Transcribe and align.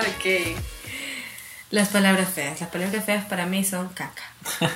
ok. 0.00 0.56
Las 1.70 1.88
palabras 1.88 2.28
feas. 2.28 2.60
Las 2.60 2.70
palabras 2.70 3.04
feas 3.04 3.24
para 3.26 3.46
mí 3.46 3.64
son 3.64 3.88
caca. 3.90 4.22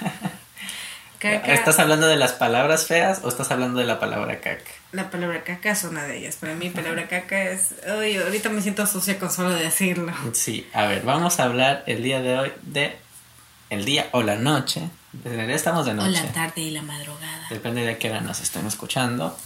caca. 1.19 1.53
¿Estás 1.53 1.79
hablando 1.79 2.07
de 2.07 2.17
las 2.17 2.33
palabras 2.33 2.87
feas 2.87 3.21
o 3.25 3.29
estás 3.29 3.51
hablando 3.51 3.81
de 3.81 3.87
la 3.87 3.99
palabra 3.99 4.41
caca? 4.41 4.71
La 4.93 5.11
palabra 5.11 5.43
caca 5.43 5.73
es 5.73 5.83
una 5.85 6.05
de 6.05 6.19
ellas. 6.19 6.37
Para 6.37 6.55
mí, 6.55 6.71
palabra 6.71 7.09
caca 7.09 7.43
es. 7.43 7.75
Uy, 7.99 8.17
ahorita 8.17 8.49
me 8.49 8.63
siento 8.63 8.87
sucia 8.87 9.19
con 9.19 9.31
solo 9.31 9.51
decirlo. 9.51 10.13
Sí, 10.33 10.69
a 10.73 10.87
ver, 10.87 11.03
vamos 11.03 11.41
a 11.41 11.45
hablar 11.45 11.83
el 11.87 12.03
día 12.03 12.21
de 12.21 12.39
hoy 12.39 12.53
de 12.63 12.97
el 13.71 13.85
día 13.85 14.09
o 14.13 14.23
la 14.23 14.37
noche. 14.37 14.89
En 15.25 15.33
realidad 15.33 15.57
estamos 15.57 15.87
de 15.87 15.95
noche. 15.95 16.09
O 16.09 16.13
la 16.13 16.33
tarde 16.33 16.61
y 16.61 16.71
la 16.71 16.83
madrugada. 16.83 17.47
Depende 17.51 17.85
de 17.85 17.99
qué 17.99 18.11
hora 18.11 18.21
nos 18.21 18.41
estén 18.41 18.67
escuchando. 18.67 19.37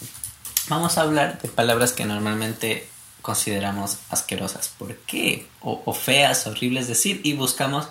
Vamos 0.69 0.99
a 0.99 1.03
hablar 1.03 1.41
de 1.41 1.49
palabras 1.49 1.93
que 1.93 2.05
normalmente 2.05 2.87
consideramos 3.23 3.99
asquerosas. 4.11 4.69
¿Por 4.69 4.97
qué? 4.97 5.47
O, 5.61 5.93
feas, 5.93 6.47
horribles 6.47 6.89
decir. 6.89 7.21
Y 7.25 7.35
buscamos 7.35 7.89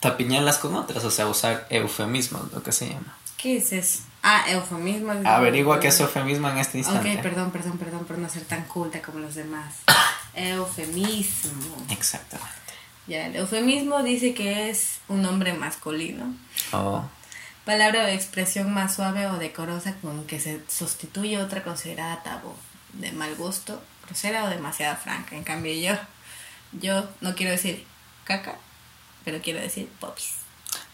tapiñarlas 0.00 0.58
con 0.58 0.74
otras, 0.74 1.04
o 1.04 1.10
sea, 1.10 1.26
usar 1.26 1.66
eufemismos, 1.70 2.52
lo 2.52 2.62
que 2.62 2.72
se 2.72 2.88
llama. 2.88 3.16
¿Qué 3.36 3.56
es 3.56 3.72
eso? 3.72 4.00
Ah, 4.22 4.44
eufemismo. 4.48 5.12
Averigua 5.24 5.80
qué 5.80 5.88
es 5.88 6.00
eufemismo 6.00 6.48
en 6.48 6.58
este 6.58 6.78
instante. 6.78 7.16
Ok, 7.16 7.22
perdón, 7.22 7.50
perdón, 7.50 7.78
perdón 7.78 8.04
por 8.04 8.18
no 8.18 8.28
ser 8.28 8.44
tan 8.44 8.64
culta 8.64 9.00
como 9.00 9.18
los 9.18 9.34
demás. 9.34 9.76
eufemismo. 10.34 11.86
Exactamente. 11.90 12.50
Ya, 13.06 13.26
el 13.26 13.36
eufemismo 13.36 14.02
dice 14.02 14.34
que 14.34 14.68
es 14.70 14.98
un 15.08 15.22
nombre 15.22 15.54
masculino. 15.54 16.34
Oh. 16.72 17.02
Palabra 17.64 18.04
o 18.04 18.06
expresión 18.08 18.72
más 18.72 18.94
suave 18.94 19.26
o 19.26 19.38
decorosa 19.38 19.94
con 20.02 20.26
que 20.26 20.38
se 20.38 20.60
sustituye 20.68 21.38
otra 21.38 21.62
considerada 21.62 22.22
tabú 22.22 22.52
de 22.94 23.12
mal 23.12 23.34
gusto, 23.36 23.82
grosera 24.06 24.44
o 24.44 24.48
demasiado 24.48 24.96
franca. 24.96 25.36
En 25.36 25.44
cambio 25.44 25.72
yo, 25.72 25.98
yo 26.72 27.08
no 27.20 27.34
quiero 27.34 27.52
decir 27.52 27.84
caca, 28.24 28.56
pero 29.24 29.40
quiero 29.40 29.60
decir 29.60 29.88
popis. 29.98 30.34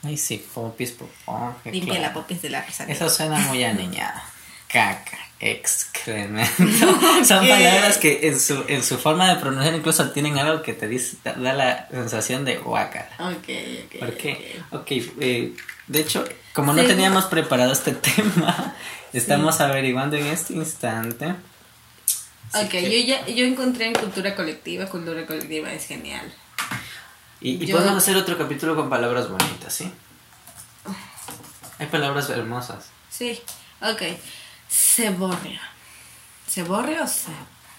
Ay, 0.03 0.17
sí, 0.17 0.45
popis, 0.55 0.93
popis. 0.93 1.73
Limpia 1.73 2.01
la 2.01 2.13
popis 2.13 2.43
de 2.43 2.51
la 2.51 2.63
Rosalía. 2.63 2.95
Eso 2.95 3.11
suena 3.11 3.39
muy 3.39 3.63
aniñado. 3.65 4.21
Caca, 4.69 5.19
excremento. 5.39 6.51
Son 7.25 7.47
palabras 7.47 7.99
que 7.99 8.29
en 8.29 8.41
su, 8.41 8.65
en 8.69 8.83
su 8.83 8.99
forma 8.99 9.29
de 9.29 9.41
pronunciar 9.41 9.75
incluso 9.75 10.11
tienen 10.11 10.39
algo 10.39 10.63
que 10.63 10.73
te 10.73 10.89
dice, 10.89 11.17
da 11.25 11.53
la 11.53 11.89
sensación 11.91 12.45
de 12.45 12.57
guacara. 12.57 13.11
Ok, 13.19 13.49
ok. 13.85 13.99
¿Por 13.99 14.17
qué? 14.17 14.61
Ok, 14.73 14.91
eh, 15.21 15.55
de 15.87 16.01
hecho, 16.01 16.25
como 16.53 16.73
no 16.73 16.85
teníamos 16.85 17.27
preparado 17.27 17.73
este 17.73 17.93
tema, 17.95 18.75
estamos 19.13 19.61
averiguando 19.61 20.17
en 20.17 20.27
este 20.27 20.55
instante 20.55 21.35
ok, 22.65 22.73
yo 22.73 22.99
ya 23.07 23.27
yo 23.27 23.45
encontré 23.45 23.87
en 23.87 23.95
cultura 23.95 24.35
colectiva, 24.35 24.87
cultura 24.87 25.27
colectiva 25.27 25.73
es 25.73 25.87
genial. 25.87 26.33
Y, 27.41 27.71
podemos 27.71 27.99
hacer 27.99 28.17
otro 28.17 28.39
capítulo 28.39 28.75
con 28.75 28.89
palabras 28.89 29.29
bonitas, 29.29 29.73
¿sí? 29.73 29.93
Hay 31.79 31.87
palabras 31.87 32.31
hermosas. 32.31 32.91
Sí, 33.11 33.41
ok. 33.83 34.03
Ceborria. 34.69 35.61
¿Ceborria 36.49 37.03
o 37.03 37.07
se, 37.07 37.31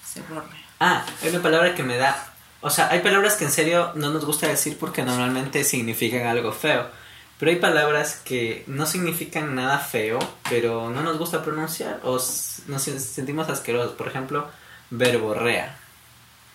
ceborria? 0.04 0.64
Ah, 0.78 1.04
hay 1.22 1.30
una 1.30 1.42
palabra 1.42 1.74
que 1.74 1.82
me 1.82 1.96
da... 1.96 2.32
O 2.60 2.70
sea, 2.70 2.88
hay 2.90 3.00
palabras 3.00 3.34
que 3.34 3.44
en 3.44 3.50
serio 3.50 3.92
no 3.94 4.10
nos 4.10 4.24
gusta 4.24 4.46
decir 4.46 4.78
porque 4.78 5.02
normalmente 5.02 5.64
significan 5.64 6.26
algo 6.26 6.52
feo. 6.52 6.88
Pero 7.38 7.50
hay 7.52 7.58
palabras 7.58 8.20
que 8.24 8.64
no 8.66 8.86
significan 8.86 9.54
nada 9.54 9.78
feo, 9.78 10.18
pero 10.48 10.90
no 10.90 11.02
nos 11.02 11.18
gusta 11.18 11.42
pronunciar 11.42 12.00
o 12.02 12.18
nos 12.66 12.82
sentimos 12.82 13.48
asquerosos. 13.48 13.92
Por 13.92 14.08
ejemplo, 14.08 14.48
verborrea. 14.90 15.76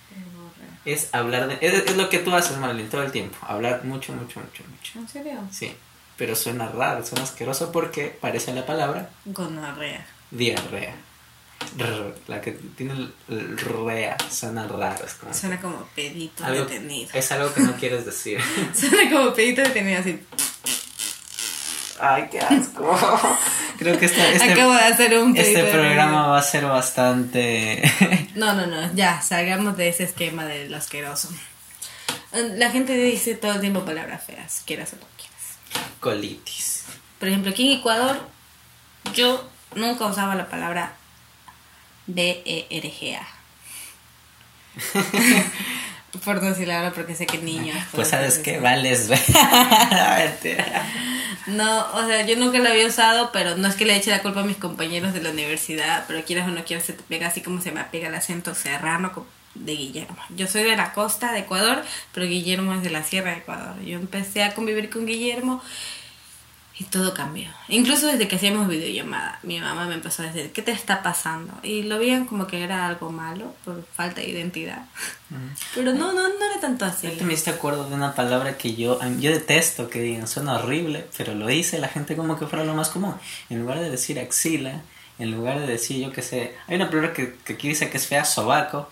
Verborrea. 0.09 0.79
Es 0.85 1.13
hablar 1.13 1.47
de... 1.47 1.57
Es, 1.65 1.95
lo 1.95 2.09
que 2.09 2.19
tú 2.19 2.33
haces, 2.35 2.57
Marilyn, 2.57 2.89
todo 2.89 3.03
el 3.03 3.11
tiempo. 3.11 3.37
Hablar 3.41 3.83
mucho, 3.85 4.13
mucho, 4.13 4.39
mucho, 4.39 4.63
mucho. 4.69 4.99
¿En 4.99 5.07
serio? 5.07 5.39
Sí. 5.51 5.75
Pero 6.17 6.35
suena 6.35 6.67
raro, 6.67 7.05
suena 7.05 7.23
asqueroso 7.23 7.71
porque 7.71 8.15
parece 8.19 8.53
la 8.53 8.65
palabra... 8.65 9.09
Gonorrea. 9.25 10.05
Diarrea. 10.29 10.95
la 12.27 12.41
que 12.41 12.51
tiene 12.51 12.93
el, 13.29 13.57
rea 13.57 14.17
suena 14.29 14.67
raro. 14.67 15.05
suena 15.31 15.59
como 15.59 15.87
pedito 15.95 16.43
detenido. 16.43 17.09
Es 17.13 17.31
algo 17.31 17.53
que 17.53 17.61
no 17.61 17.75
quieres 17.75 18.05
decir. 18.05 18.39
suena 18.73 19.09
como 19.11 19.33
pedito 19.33 19.61
detenido 19.61 19.99
así. 19.99 20.19
Ay, 21.99 22.27
qué 22.31 22.39
asco. 22.39 22.97
Creo 23.77 23.97
que 23.99 24.05
este, 24.05 24.33
este, 24.33 24.51
Acabo 24.51 24.73
de 24.73 24.81
hacer 24.81 25.17
un 25.17 25.35
este 25.35 25.63
programa 25.63 26.27
va 26.27 26.39
a 26.39 26.43
ser 26.43 26.65
bastante... 26.65 27.81
no, 28.35 28.53
no, 28.53 28.65
no, 28.65 28.93
ya, 28.93 29.21
salgamos 29.21 29.77
de 29.77 29.89
ese 29.89 30.03
esquema 30.03 30.45
del 30.45 30.73
asqueroso. 30.73 31.29
La 32.31 32.71
gente 32.71 32.95
dice 32.95 33.35
todo 33.35 33.53
el 33.53 33.61
tiempo 33.61 33.85
palabras 33.85 34.23
feas, 34.23 34.63
quieras 34.65 34.93
o 34.93 34.95
no 34.95 35.05
quieras. 35.17 35.89
Colitis. 35.99 36.85
Por 37.19 37.27
ejemplo, 37.27 37.51
aquí 37.51 37.71
en 37.71 37.79
Ecuador, 37.79 38.19
yo 39.13 39.47
nunca 39.75 40.05
usaba 40.05 40.35
la 40.35 40.49
palabra 40.49 40.95
B-E-R-G-A. 42.07 43.27
Por 46.23 46.41
no 46.41 46.49
decirlo 46.49 46.73
ahora 46.73 46.91
porque 46.91 47.15
sé 47.15 47.25
que 47.25 47.39
niños. 47.39 47.77
Pues 47.91 48.09
sabes 48.09 48.37
que 48.37 48.59
vales. 48.59 49.09
no, 51.47 51.91
o 51.93 52.05
sea, 52.05 52.25
yo 52.25 52.37
nunca 52.37 52.59
lo 52.59 52.69
había 52.69 52.87
usado, 52.87 53.31
pero 53.31 53.57
no 53.57 53.67
es 53.67 53.75
que 53.75 53.85
le 53.85 53.95
eche 53.95 54.11
la 54.11 54.21
culpa 54.21 54.41
a 54.41 54.43
mis 54.43 54.57
compañeros 54.57 55.13
de 55.13 55.21
la 55.21 55.31
universidad, 55.31 56.05
pero 56.07 56.23
quieras 56.23 56.47
o 56.47 56.51
no 56.51 56.63
quieras 56.63 56.85
se 56.85 56.93
te 56.93 57.03
pega 57.03 57.27
así 57.27 57.41
como 57.41 57.61
se 57.61 57.71
me 57.71 57.83
pega 57.85 58.09
el 58.09 58.15
acento 58.15 58.53
serrano 58.53 59.11
de 59.55 59.75
Guillermo. 59.75 60.17
Yo 60.35 60.47
soy 60.47 60.63
de 60.63 60.75
la 60.75 60.93
costa 60.93 61.31
de 61.31 61.39
Ecuador, 61.39 61.83
pero 62.13 62.27
Guillermo 62.27 62.73
es 62.73 62.83
de 62.83 62.89
la 62.89 63.03
sierra 63.03 63.31
de 63.31 63.37
Ecuador. 63.37 63.79
Yo 63.81 63.97
empecé 63.97 64.43
a 64.43 64.53
convivir 64.53 64.89
con 64.89 65.05
Guillermo 65.05 65.61
y 66.79 66.85
todo 66.85 67.13
cambió. 67.13 67.49
Incluso 67.67 68.07
desde 68.07 68.27
que 68.27 68.37
hacíamos 68.37 68.67
videollamada, 68.67 69.39
mi 69.43 69.59
mamá 69.59 69.85
me 69.85 69.93
empezó 69.93 70.23
a 70.23 70.25
decir, 70.25 70.51
¿qué 70.51 70.63
te 70.63 70.71
está 70.71 71.03
pasando? 71.03 71.53
Y 71.61 71.83
lo 71.83 71.99
veían 71.99 72.25
como 72.25 72.47
que 72.47 72.63
era 72.63 72.87
algo 72.87 73.11
malo, 73.11 73.53
por 73.63 73.85
falta 73.93 74.21
de 74.21 74.29
identidad. 74.29 74.85
Pero 75.75 75.93
no, 75.93 76.13
no, 76.13 76.29
no 76.29 76.45
era 76.45 76.59
tanto 76.59 76.85
así. 76.85 77.07
Yo 77.15 77.25
me 77.25 77.31
diste 77.31 77.51
acuerdo 77.51 77.87
de 77.87 77.95
una 77.95 78.15
palabra 78.15 78.57
que 78.57 78.75
yo, 78.75 78.99
yo 79.19 79.31
detesto 79.31 79.89
que 79.89 80.01
digan, 80.01 80.27
suena 80.27 80.55
horrible, 80.55 81.07
pero 81.15 81.35
lo 81.35 81.49
hice 81.49 81.77
la 81.77 81.89
gente 81.89 82.15
como 82.15 82.39
que 82.39 82.47
fuera 82.47 82.65
lo 82.65 82.73
más 82.73 82.89
común. 82.89 83.15
En 83.49 83.59
lugar 83.59 83.79
de 83.79 83.91
decir 83.91 84.19
axila, 84.19 84.81
en 85.19 85.31
lugar 85.31 85.59
de 85.59 85.67
decir, 85.67 86.03
yo 86.03 86.11
qué 86.11 86.23
sé, 86.23 86.55
hay 86.67 86.75
una 86.75 86.89
palabra 86.89 87.13
que, 87.13 87.35
que 87.45 87.53
aquí 87.53 87.69
dice 87.69 87.89
que 87.91 87.97
es 87.97 88.07
fea, 88.07 88.25
sobaco, 88.25 88.89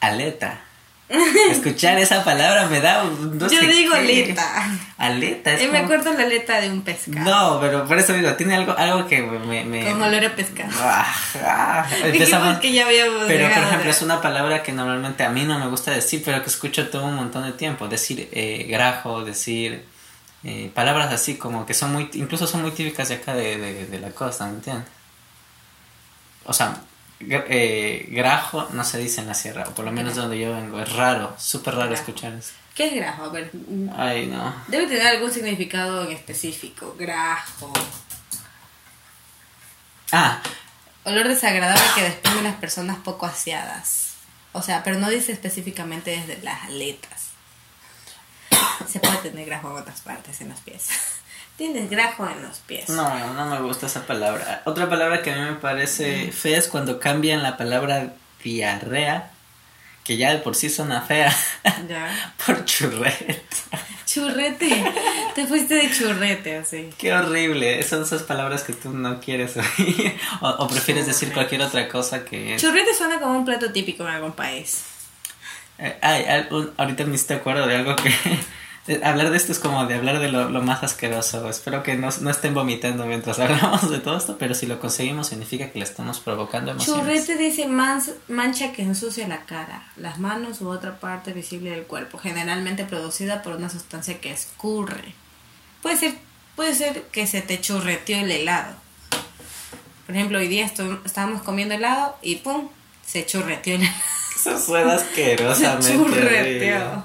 aleta. 0.00 0.62
Escuchar 1.50 1.98
esa 1.98 2.24
palabra 2.24 2.66
me 2.66 2.80
da 2.80 3.04
Yo 3.04 3.60
digo 3.60 3.94
aleta. 3.94 4.78
Aleta. 4.98 5.52
Es 5.52 5.70
me 5.70 5.78
acuerdo 5.78 6.12
la 6.12 6.24
aleta 6.24 6.60
de 6.60 6.68
un 6.68 6.82
pescado. 6.82 7.24
No, 7.24 7.60
pero 7.60 7.86
por 7.86 7.96
eso 7.98 8.12
digo, 8.12 8.34
tiene 8.34 8.56
algo, 8.56 8.76
algo 8.76 9.06
que 9.06 9.22
me... 9.22 9.64
me... 9.64 9.84
Como 9.84 10.04
olor 10.04 10.24
a 10.24 10.34
pescado. 10.34 10.72
Ah, 10.80 11.86
empezamos... 12.02 12.58
que 12.58 12.72
ya 12.72 12.86
habíamos 12.86 13.24
Pero 13.28 13.48
por 13.48 13.62
ejemplo, 13.62 13.90
es 13.90 14.02
una 14.02 14.20
palabra 14.20 14.64
que 14.64 14.72
normalmente 14.72 15.22
a 15.22 15.28
mí 15.28 15.44
no 15.44 15.58
me 15.60 15.68
gusta 15.68 15.92
decir, 15.92 16.22
pero 16.24 16.42
que 16.42 16.48
escucho 16.48 16.88
todo 16.88 17.04
un 17.04 17.14
montón 17.14 17.44
de 17.44 17.52
tiempo. 17.52 17.86
Decir 17.86 18.28
eh, 18.32 18.66
grajo, 18.68 19.24
decir... 19.24 19.84
Eh, 20.44 20.70
palabras 20.74 21.12
así 21.12 21.36
como 21.36 21.66
que 21.66 21.74
son 21.74 21.92
muy... 21.92 22.10
Incluso 22.14 22.48
son 22.48 22.62
muy 22.62 22.72
típicas 22.72 23.08
de 23.08 23.16
acá 23.16 23.34
de, 23.34 23.58
de, 23.58 23.86
de 23.86 23.98
la 24.00 24.10
costa, 24.10 24.46
¿me 24.46 24.54
entiendes? 24.54 24.86
O 26.44 26.52
sea, 26.52 26.76
eh, 27.20 28.06
grajo 28.10 28.68
no 28.72 28.84
se 28.84 28.98
dice 28.98 29.20
en 29.20 29.26
la 29.26 29.34
sierra, 29.34 29.64
o 29.68 29.74
por 29.74 29.84
lo 29.84 29.92
menos 29.92 30.14
donde 30.14 30.38
yo 30.38 30.52
vengo. 30.52 30.80
Es 30.80 30.92
raro, 30.92 31.34
súper 31.38 31.74
raro 31.74 31.94
escuchar 31.94 32.32
eso. 32.34 32.52
¿Qué 32.74 32.88
es 32.88 32.94
grajo? 32.94 33.24
A 33.24 33.28
ver. 33.30 33.50
Ay, 33.96 34.26
no. 34.26 34.54
Debe 34.68 34.86
tener 34.86 35.06
algún 35.06 35.30
significado 35.30 36.04
en 36.04 36.12
específico. 36.12 36.94
Grajo. 36.98 37.72
Ah. 40.12 40.40
Olor 41.04 41.26
desagradable 41.26 41.82
que 41.94 42.02
desprenden 42.02 42.44
las 42.44 42.56
personas 42.56 42.98
poco 42.98 43.24
aseadas. 43.24 44.16
O 44.52 44.60
sea, 44.60 44.82
pero 44.84 44.98
no 44.98 45.08
dice 45.08 45.32
específicamente 45.32 46.10
desde 46.10 46.42
las 46.42 46.64
aletas. 46.64 47.30
Se 48.86 49.00
puede 49.00 49.16
tener 49.18 49.46
grajo 49.46 49.70
en 49.70 49.76
otras 49.78 50.00
partes, 50.02 50.40
en 50.42 50.50
los 50.50 50.60
pies. 50.60 50.88
Tienes 51.56 51.88
grajo 51.88 52.28
en 52.28 52.42
los 52.42 52.58
pies. 52.58 52.88
No, 52.90 53.32
no 53.32 53.46
me 53.46 53.60
gusta 53.62 53.86
esa 53.86 54.06
palabra. 54.06 54.62
Otra 54.66 54.90
palabra 54.90 55.22
que 55.22 55.32
a 55.32 55.36
mí 55.36 55.40
me 55.42 55.56
parece 55.56 56.30
fea 56.30 56.58
es 56.58 56.68
cuando 56.68 57.00
cambian 57.00 57.42
la 57.42 57.56
palabra 57.56 58.12
diarrea, 58.44 59.30
que 60.04 60.18
ya 60.18 60.32
de 60.32 60.38
por 60.38 60.54
sí 60.54 60.68
suena 60.68 61.00
fea, 61.00 61.34
ya. 61.88 62.34
por 62.44 62.64
churrete. 62.66 63.42
Churrete. 64.04 64.84
Te 65.34 65.46
fuiste 65.46 65.74
de 65.74 65.90
churrete, 65.90 66.58
así. 66.58 66.90
Qué 66.96 67.12
horrible. 67.12 67.82
Son 67.82 68.02
esas 68.02 68.22
palabras 68.22 68.62
que 68.62 68.72
tú 68.72 68.90
no 68.90 69.20
quieres 69.20 69.56
oír. 69.56 70.16
O, 70.40 70.68
prefieres 70.68 71.06
decir 71.06 71.32
cualquier 71.32 71.62
otra 71.62 71.88
cosa 71.88 72.24
que 72.24 72.56
Churrete 72.56 72.94
suena 72.94 73.18
como 73.18 73.38
un 73.38 73.44
plato 73.44 73.72
típico 73.72 74.04
en 74.04 74.10
algún 74.10 74.32
país. 74.32 74.84
Eh, 75.78 75.98
ay, 76.00 76.46
ahorita 76.76 77.04
me 77.04 77.14
hiciste 77.14 77.34
acuerdo 77.34 77.66
de 77.66 77.76
algo 77.76 77.96
que 77.96 78.10
Hablar 79.02 79.30
de 79.30 79.36
esto 79.36 79.50
es 79.52 79.58
como 79.58 79.84
de 79.86 79.94
hablar 79.94 80.20
de 80.20 80.28
lo, 80.28 80.48
lo 80.48 80.62
más 80.62 80.82
asqueroso. 80.84 81.48
Espero 81.50 81.82
que 81.82 81.94
no, 81.96 82.08
no 82.20 82.30
estén 82.30 82.54
vomitando 82.54 83.04
mientras 83.06 83.38
hablamos 83.40 83.90
de 83.90 83.98
todo 83.98 84.16
esto, 84.16 84.36
pero 84.38 84.54
si 84.54 84.66
lo 84.66 84.78
conseguimos 84.78 85.26
significa 85.28 85.70
que 85.70 85.78
le 85.80 85.84
estamos 85.84 86.20
provocando 86.20 86.70
emociones. 86.70 87.02
Churrete 87.24 87.36
dice 87.36 87.66
mans- 87.66 88.12
mancha 88.28 88.72
que 88.72 88.82
ensucia 88.82 89.26
la 89.26 89.44
cara, 89.44 89.82
las 89.96 90.18
manos 90.18 90.60
u 90.60 90.68
otra 90.68 91.00
parte 91.00 91.32
visible 91.32 91.70
del 91.70 91.82
cuerpo, 91.84 92.18
generalmente 92.18 92.84
producida 92.84 93.42
por 93.42 93.56
una 93.56 93.68
sustancia 93.70 94.20
que 94.20 94.30
escurre. 94.30 95.14
Puede 95.82 95.96
ser, 95.96 96.14
puede 96.54 96.74
ser 96.74 97.02
que 97.12 97.26
se 97.26 97.42
te 97.42 97.60
churreteó 97.60 98.18
el 98.18 98.30
helado. 98.30 98.74
Por 100.06 100.14
ejemplo, 100.14 100.38
hoy 100.38 100.46
día 100.46 100.66
estu- 100.72 101.00
estábamos 101.04 101.42
comiendo 101.42 101.74
helado 101.74 102.16
y 102.22 102.36
¡pum! 102.36 102.68
Se 103.04 103.26
churreteó 103.26 103.74
el 103.74 103.82
helado. 103.82 103.96
Eso 104.36 104.58
suena 104.60 104.94
asquerosamente. 104.94 105.92
Churreteo. 105.92 106.22
horrible. 106.36 106.78
No 106.78 107.04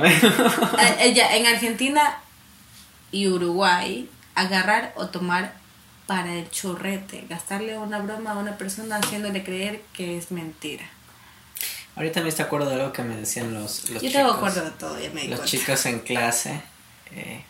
me- 0.00 0.14
Eh, 1.06 1.36
en 1.36 1.46
Argentina 1.46 2.18
y 3.12 3.28
Uruguay, 3.28 4.08
agarrar 4.34 4.92
o 4.96 5.06
tomar 5.08 5.54
para 6.06 6.32
el 6.34 6.50
churrete, 6.50 7.24
gastarle 7.28 7.76
una 7.78 7.98
broma 7.98 8.32
a 8.32 8.38
una 8.38 8.56
persona 8.58 8.96
haciéndole 8.96 9.42
creer 9.42 9.82
que 9.92 10.16
es 10.18 10.30
mentira. 10.30 10.84
Ahorita 11.96 12.20
me 12.20 12.28
estoy 12.28 12.44
acuerdo 12.44 12.68
de 12.68 12.74
algo 12.76 12.92
que 12.92 13.02
me 13.02 13.16
decían 13.16 13.54
los, 13.54 13.88
los 13.90 14.02
Yo 14.02 14.08
chicos. 14.08 14.12
tengo 14.12 14.30
acuerdo 14.32 14.64
de 14.64 14.70
todo, 14.72 15.00
ya 15.00 15.10
me 15.10 15.22
di 15.22 15.28
Los 15.28 15.40
cuenta. 15.40 15.56
chicos 15.58 15.86
en 15.86 16.00
clase 16.00 16.60
eh, 17.12 17.42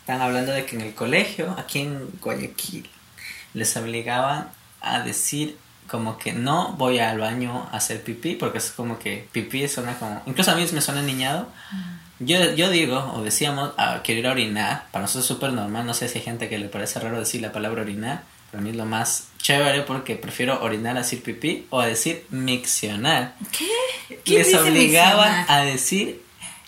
están 0.00 0.20
hablando 0.20 0.52
de 0.52 0.66
que 0.66 0.76
en 0.76 0.82
el 0.82 0.94
colegio, 0.94 1.54
aquí 1.58 1.80
en 1.80 2.10
Guayaquil, 2.20 2.88
les 3.54 3.76
obligaban 3.76 4.50
a 4.82 5.00
decir 5.00 5.56
como 5.90 6.18
que 6.18 6.32
no 6.32 6.74
voy 6.78 6.98
al 6.98 7.18
baño 7.18 7.68
a 7.72 7.76
hacer 7.78 8.02
pipí, 8.02 8.34
porque 8.36 8.58
es 8.58 8.70
como 8.70 8.98
que 8.98 9.28
pipí 9.32 9.66
suena 9.68 9.98
como... 9.98 10.22
Incluso 10.26 10.52
a 10.52 10.54
mí 10.54 10.66
me 10.72 10.80
suena 10.80 11.02
niñado. 11.02 11.48
Yo, 12.20 12.54
yo 12.54 12.68
digo, 12.70 13.12
o 13.16 13.22
decíamos, 13.22 13.72
ah, 13.78 14.00
quiero 14.04 14.20
ir 14.20 14.26
a 14.26 14.32
orinar, 14.32 14.86
para 14.92 15.02
nosotros 15.02 15.24
es 15.24 15.28
súper 15.28 15.52
normal, 15.52 15.86
no 15.86 15.94
sé 15.94 16.08
si 16.08 16.18
hay 16.18 16.24
gente 16.24 16.48
que 16.48 16.58
le 16.58 16.68
parece 16.68 17.00
raro 17.00 17.18
decir 17.18 17.40
la 17.40 17.50
palabra 17.50 17.80
orinar, 17.82 18.22
para 18.50 18.62
mí 18.62 18.70
es 18.70 18.76
lo 18.76 18.84
más 18.84 19.28
chévere 19.38 19.82
porque 19.82 20.16
prefiero 20.16 20.62
orinar 20.62 20.96
a 20.96 21.00
decir 21.00 21.22
pipí 21.22 21.66
o 21.70 21.80
a 21.80 21.86
decir 21.86 22.26
miccionar. 22.30 23.34
¿Qué? 23.56 24.16
¿Quién 24.24 24.42
Les 24.42 24.54
obligaban 24.54 25.30
miccionar? 25.38 25.46
a 25.48 25.64
decir... 25.64 26.22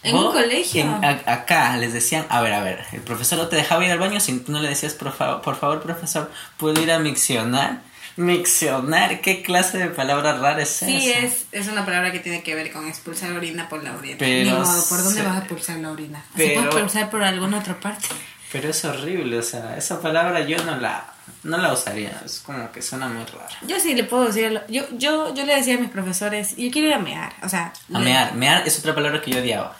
¿En 0.04 0.16
un 0.16 0.32
colegio? 0.32 0.80
en- 0.82 1.04
a- 1.04 1.22
acá 1.26 1.76
les 1.76 1.92
decían, 1.92 2.26
a 2.28 2.40
ver, 2.40 2.54
a 2.54 2.62
ver, 2.62 2.84
el 2.92 3.02
profesor 3.02 3.38
no 3.38 3.46
te 3.48 3.54
dejaba 3.56 3.84
ir 3.84 3.92
al 3.92 3.98
baño 3.98 4.18
si 4.20 4.36
tú 4.40 4.50
no 4.52 4.58
le 4.60 4.68
decías, 4.68 4.94
por 4.94 5.12
favor, 5.12 5.42
por 5.42 5.56
favor 5.56 5.80
profesor, 5.82 6.30
¿puedo 6.56 6.82
ir 6.82 6.90
a 6.90 6.98
miccionar? 6.98 7.82
Miccionar, 8.16 9.20
¿qué 9.20 9.42
clase 9.42 9.78
de 9.78 9.86
palabra 9.88 10.34
rara 10.38 10.62
es 10.62 10.68
Sí, 10.70 11.10
esa? 11.10 11.18
es, 11.20 11.46
es 11.52 11.68
una 11.68 11.84
palabra 11.84 12.12
que 12.12 12.18
tiene 12.20 12.42
que 12.42 12.54
ver 12.54 12.70
con 12.72 12.86
expulsar 12.88 13.32
orina 13.32 13.68
por 13.68 13.82
la 13.82 13.94
orina. 13.96 14.16
Pero 14.18 14.50
Ni 14.50 14.56
modo, 14.58 14.84
¿por 14.88 14.98
dónde 15.02 15.20
se- 15.20 15.26
vas 15.26 15.36
a 15.36 15.38
expulsar 15.40 15.76
la 15.78 15.90
orina? 15.90 16.24
¿Se 16.36 16.50
puede 16.50 16.66
expulsar 16.66 17.10
por 17.10 17.22
alguna 17.22 17.58
otra 17.58 17.78
parte? 17.80 18.08
Pero 18.52 18.68
es 18.68 18.84
horrible, 18.84 19.38
o 19.38 19.42
sea, 19.42 19.76
esa 19.78 20.00
palabra 20.02 20.40
yo 20.40 20.62
no 20.64 20.76
la, 20.76 21.06
no 21.42 21.56
la 21.56 21.72
usaría, 21.72 22.20
es 22.24 22.40
como 22.40 22.70
que 22.70 22.82
suena 22.82 23.08
muy 23.08 23.24
rara. 23.24 23.48
Yo 23.66 23.80
sí 23.80 23.94
le 23.94 24.04
puedo 24.04 24.26
decir, 24.26 24.60
yo, 24.68 24.82
yo, 24.92 25.34
yo 25.34 25.46
le 25.46 25.56
decía 25.56 25.76
a 25.76 25.78
mis 25.80 25.88
profesores, 25.90 26.54
yo 26.56 26.70
quiero 26.70 26.88
ir 26.88 26.94
a 26.94 26.98
mear, 26.98 27.32
o 27.42 27.48
sea... 27.48 27.72
A 27.94 27.98
le- 27.98 28.04
mear, 28.04 28.34
mear 28.34 28.66
es 28.68 28.78
otra 28.78 28.94
palabra 28.94 29.22
que 29.22 29.30
yo 29.30 29.38
odiaba. 29.40 29.74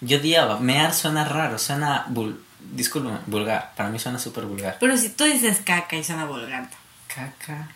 Yo 0.00 0.18
odiaba, 0.18 0.58
mear 0.58 0.92
suena 0.92 1.24
raro, 1.24 1.56
suena, 1.58 2.04
vul 2.08 2.44
disculpa, 2.72 3.20
vulgar, 3.26 3.72
para 3.76 3.88
mí 3.90 3.98
suena 3.98 4.18
súper 4.18 4.44
vulgar. 4.44 4.76
Pero 4.80 4.96
si 4.96 5.08
tú 5.10 5.24
dices 5.24 5.60
caca 5.64 5.96
y 5.96 6.02
suena 6.04 6.24
vulgar. 6.24 6.68
Caca. 7.14 7.68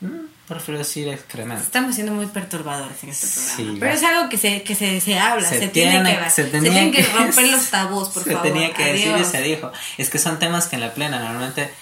Mm, 0.00 0.26
prefiero 0.46 0.78
decir 0.78 1.08
excremento. 1.08 1.62
Estamos 1.62 1.94
siendo 1.94 2.12
muy 2.12 2.26
perturbadores 2.26 3.02
en 3.02 3.10
este 3.10 3.26
Sí, 3.26 3.52
programa. 3.56 3.78
Pero 3.80 3.92
va. 3.92 3.96
es 3.98 4.02
algo 4.04 4.28
que 4.28 4.36
se, 4.38 4.62
que 4.62 4.74
se, 4.74 5.00
se 5.00 5.18
habla, 5.18 5.48
se, 5.48 5.58
Se 5.58 5.68
tiene, 5.68 5.92
tiene- 6.02 6.18
que, 6.24 6.30
se 6.30 6.44
se 6.50 6.60
tienen 6.60 6.92
que 6.92 7.02
que- 7.04 7.12
romper 7.12 7.48
los 7.50 7.66
tabús, 7.70 8.08
por 8.10 8.22
se 8.24 8.32
favor. 8.32 8.42
tenía 8.46 8.74
que 8.74 8.84
decir 8.84 9.08
y 9.08 9.12
Adiós. 9.12 9.28
se 9.28 9.42
dijo. 9.42 9.72
Es 9.96 10.10
que 10.10 10.18
son 10.18 10.38
temas 10.38 10.66
que 10.66 10.76
en 10.76 10.82
la 10.82 10.92
plena 10.92 11.18
normalmente. 11.18 11.72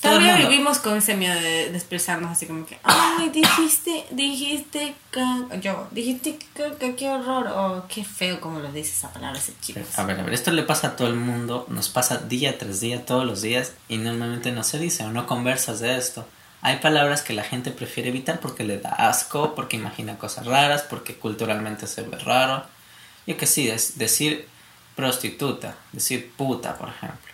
Todavía 0.00 0.36
vivimos 0.36 0.78
con 0.78 0.96
ese 0.96 1.14
miedo 1.14 1.34
de, 1.34 1.70
de 1.70 1.76
expresarnos 1.76 2.30
así 2.30 2.46
como 2.46 2.64
que, 2.64 2.78
ay, 2.82 3.28
dijiste, 3.28 4.06
dijiste 4.10 4.94
caca, 5.10 5.56
yo, 5.56 5.88
dijiste 5.90 6.38
caca, 6.54 6.96
qué 6.96 7.10
horror, 7.10 7.48
o 7.48 7.86
qué 7.86 8.02
feo 8.02 8.40
como 8.40 8.60
lo 8.60 8.72
dice 8.72 8.92
esa 8.92 9.12
palabra 9.12 9.38
ese 9.38 9.52
chico. 9.60 9.80
A 9.96 10.04
ver, 10.04 10.18
a 10.18 10.22
ver, 10.22 10.32
esto 10.32 10.52
le 10.52 10.62
pasa 10.62 10.88
a 10.88 10.96
todo 10.96 11.08
el 11.08 11.16
mundo, 11.16 11.66
nos 11.68 11.90
pasa 11.90 12.16
día 12.16 12.56
tras 12.56 12.80
día, 12.80 13.04
todos 13.04 13.26
los 13.26 13.42
días, 13.42 13.74
y 13.88 13.98
normalmente 13.98 14.52
no 14.52 14.64
se 14.64 14.78
dice 14.78 15.04
o 15.04 15.12
no 15.12 15.26
conversas 15.26 15.80
de 15.80 15.96
esto. 15.96 16.26
Hay 16.62 16.76
palabras 16.76 17.22
que 17.22 17.32
la 17.32 17.42
gente 17.42 17.70
prefiere 17.70 18.08
evitar 18.08 18.40
porque 18.40 18.64
le 18.64 18.78
da 18.78 18.90
asco, 18.90 19.54
porque 19.54 19.76
imagina 19.76 20.18
cosas 20.18 20.46
raras, 20.46 20.82
porque 20.82 21.16
culturalmente 21.16 21.86
se 21.86 22.02
ve 22.02 22.18
raro. 22.18 22.64
Yo 23.26 23.36
que 23.36 23.46
sí, 23.46 23.68
es 23.68 23.98
decir 23.98 24.48
prostituta, 24.96 25.76
decir 25.92 26.32
puta, 26.36 26.76
por 26.76 26.88
ejemplo. 26.88 27.32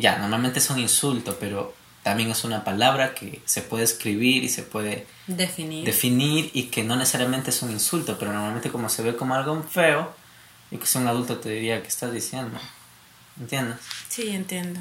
Ya, 0.00 0.18
normalmente 0.18 0.58
es 0.58 0.70
un 0.70 0.78
insulto, 0.78 1.36
pero 1.40 1.74
también 2.02 2.30
es 2.30 2.44
una 2.44 2.64
palabra 2.64 3.14
que 3.14 3.42
se 3.44 3.62
puede 3.62 3.84
escribir 3.84 4.44
y 4.44 4.48
se 4.48 4.62
puede 4.62 5.06
Definir. 5.26 5.84
definir 5.84 6.50
y 6.54 6.64
que 6.64 6.82
no 6.84 6.96
necesariamente 6.96 7.50
es 7.50 7.60
un 7.62 7.70
insulto, 7.70 8.18
pero 8.18 8.32
normalmente 8.32 8.70
como 8.70 8.88
se 8.88 9.02
ve 9.02 9.16
como 9.16 9.34
algo 9.34 9.62
feo, 9.64 10.14
y 10.70 10.76
que 10.78 10.86
si 10.86 10.98
un 10.98 11.06
adulto 11.08 11.38
te 11.38 11.50
diría 11.50 11.82
que 11.82 11.88
estás 11.88 12.12
diciendo. 12.12 12.58
¿Entiendes? 13.40 13.78
sí, 14.08 14.28
entiendo. 14.30 14.80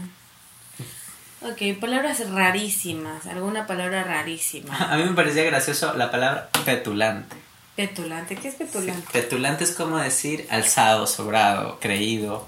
Ok, 1.42 1.80
palabras 1.80 2.28
rarísimas, 2.32 3.26
alguna 3.28 3.68
palabra 3.68 4.04
rarísima. 4.04 4.76
A 4.92 4.98
mí 4.98 5.04
me 5.04 5.14
parecía 5.14 5.44
gracioso 5.44 5.94
la 5.94 6.10
palabra 6.10 6.50
petulante. 6.66 7.36
Petulante, 7.76 8.36
¿qué 8.36 8.48
es 8.48 8.56
petulante? 8.56 9.08
Petulante 9.14 9.64
es 9.64 9.72
como 9.72 9.98
decir 10.00 10.48
alzado, 10.50 11.06
sobrado, 11.06 11.80
creído, 11.80 12.48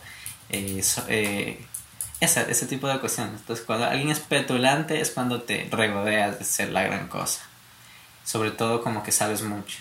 eh, 0.49 0.81
so- 0.81 1.05
eh, 1.07 1.63
esa- 2.19 2.41
ese 2.43 2.65
tipo 2.65 2.87
de 2.87 2.99
cuestiones. 2.99 3.39
Entonces, 3.41 3.65
cuando 3.65 3.85
alguien 3.85 4.09
es 4.09 4.19
petulante 4.19 4.99
es 5.01 5.11
cuando 5.11 5.41
te 5.41 5.67
regodeas 5.71 6.39
de 6.39 6.45
ser 6.45 6.69
la 6.71 6.83
gran 6.83 7.07
cosa. 7.07 7.41
Sobre 8.25 8.51
todo 8.51 8.81
como 8.83 9.03
que 9.03 9.11
sabes 9.11 9.41
mucho. 9.41 9.77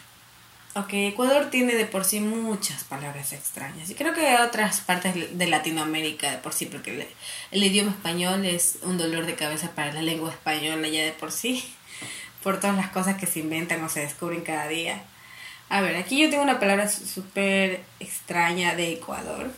Ok, 0.75 0.91
Ecuador 0.93 1.47
tiene 1.51 1.75
de 1.75 1.87
por 1.87 2.05
sí 2.05 2.21
muchas 2.21 2.85
palabras 2.85 3.33
extrañas. 3.33 3.91
Y 3.91 3.95
creo 3.95 4.15
que 4.15 4.37
otras 4.37 4.81
partes 4.81 5.37
de 5.37 5.47
Latinoamérica 5.49 6.31
de 6.31 6.39
por 6.39 6.53
sí, 6.53 6.67
porque 6.67 6.93
el, 6.95 7.07
el 7.51 7.65
idioma 7.65 7.91
español 7.91 8.45
es 8.45 8.79
un 8.83 8.97
dolor 8.97 9.27
de 9.27 9.35
cabeza 9.35 9.71
para 9.75 9.93
la 9.93 10.03
lengua 10.03 10.31
española 10.31 10.87
ya 10.87 11.03
de 11.05 11.13
por 11.13 11.33
sí, 11.33 11.65
por 12.45 12.61
todas 12.61 12.77
las 12.77 12.91
cosas 12.91 13.17
que 13.17 13.27
se 13.27 13.41
inventan 13.41 13.83
o 13.83 13.89
se 13.89 14.01
descubren 14.01 14.43
cada 14.43 14.69
día. 14.69 15.03
A 15.69 15.81
ver, 15.81 15.97
aquí 15.97 16.19
yo 16.23 16.31
tengo 16.31 16.43
una 16.45 16.61
palabra 16.61 16.89
súper 16.89 17.83
extraña 17.99 18.75
de 18.77 18.93
Ecuador. 18.93 19.51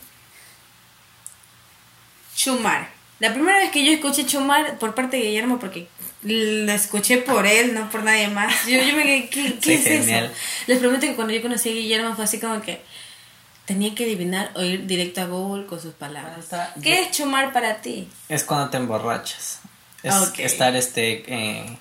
Chumar. 2.43 2.89
La 3.19 3.33
primera 3.33 3.59
vez 3.59 3.69
que 3.71 3.85
yo 3.85 3.91
escuché 3.91 4.25
chumar 4.25 4.79
por 4.79 4.95
parte 4.95 5.17
de 5.17 5.23
Guillermo, 5.23 5.59
porque 5.59 5.87
lo 6.23 6.71
escuché 6.71 7.17
por 7.17 7.45
él, 7.45 7.73
no 7.75 7.89
por 7.91 8.03
nadie 8.03 8.27
más. 8.29 8.65
Yo, 8.65 8.81
yo 8.81 8.95
me 8.95 9.03
quedé, 9.03 9.29
¿qué, 9.59 9.73
es 9.75 9.83
genial. 9.83 10.25
eso? 10.25 10.33
Les 10.67 10.79
prometo 10.79 11.01
que 11.05 11.15
cuando 11.15 11.33
yo 11.33 11.41
conocí 11.41 11.69
a 11.69 11.73
Guillermo 11.73 12.15
fue 12.15 12.23
así 12.23 12.39
como 12.39 12.59
que 12.63 12.81
tenía 13.65 13.93
que 13.93 14.05
adivinar 14.05 14.51
o 14.55 14.63
ir 14.63 14.87
directo 14.87 15.21
a 15.21 15.25
Google 15.25 15.67
con 15.67 15.79
sus 15.79 15.93
palabras. 15.93 16.39
Está- 16.39 16.73
¿Qué 16.81 17.01
es 17.01 17.11
chumar 17.11 17.53
para 17.53 17.75
ti? 17.81 18.07
Es 18.27 18.43
cuando 18.43 18.69
te 18.71 18.77
emborrachas. 18.77 19.59
Es 20.01 20.15
estar 20.39 20.75
este 20.75 21.23
eh, 21.27 21.77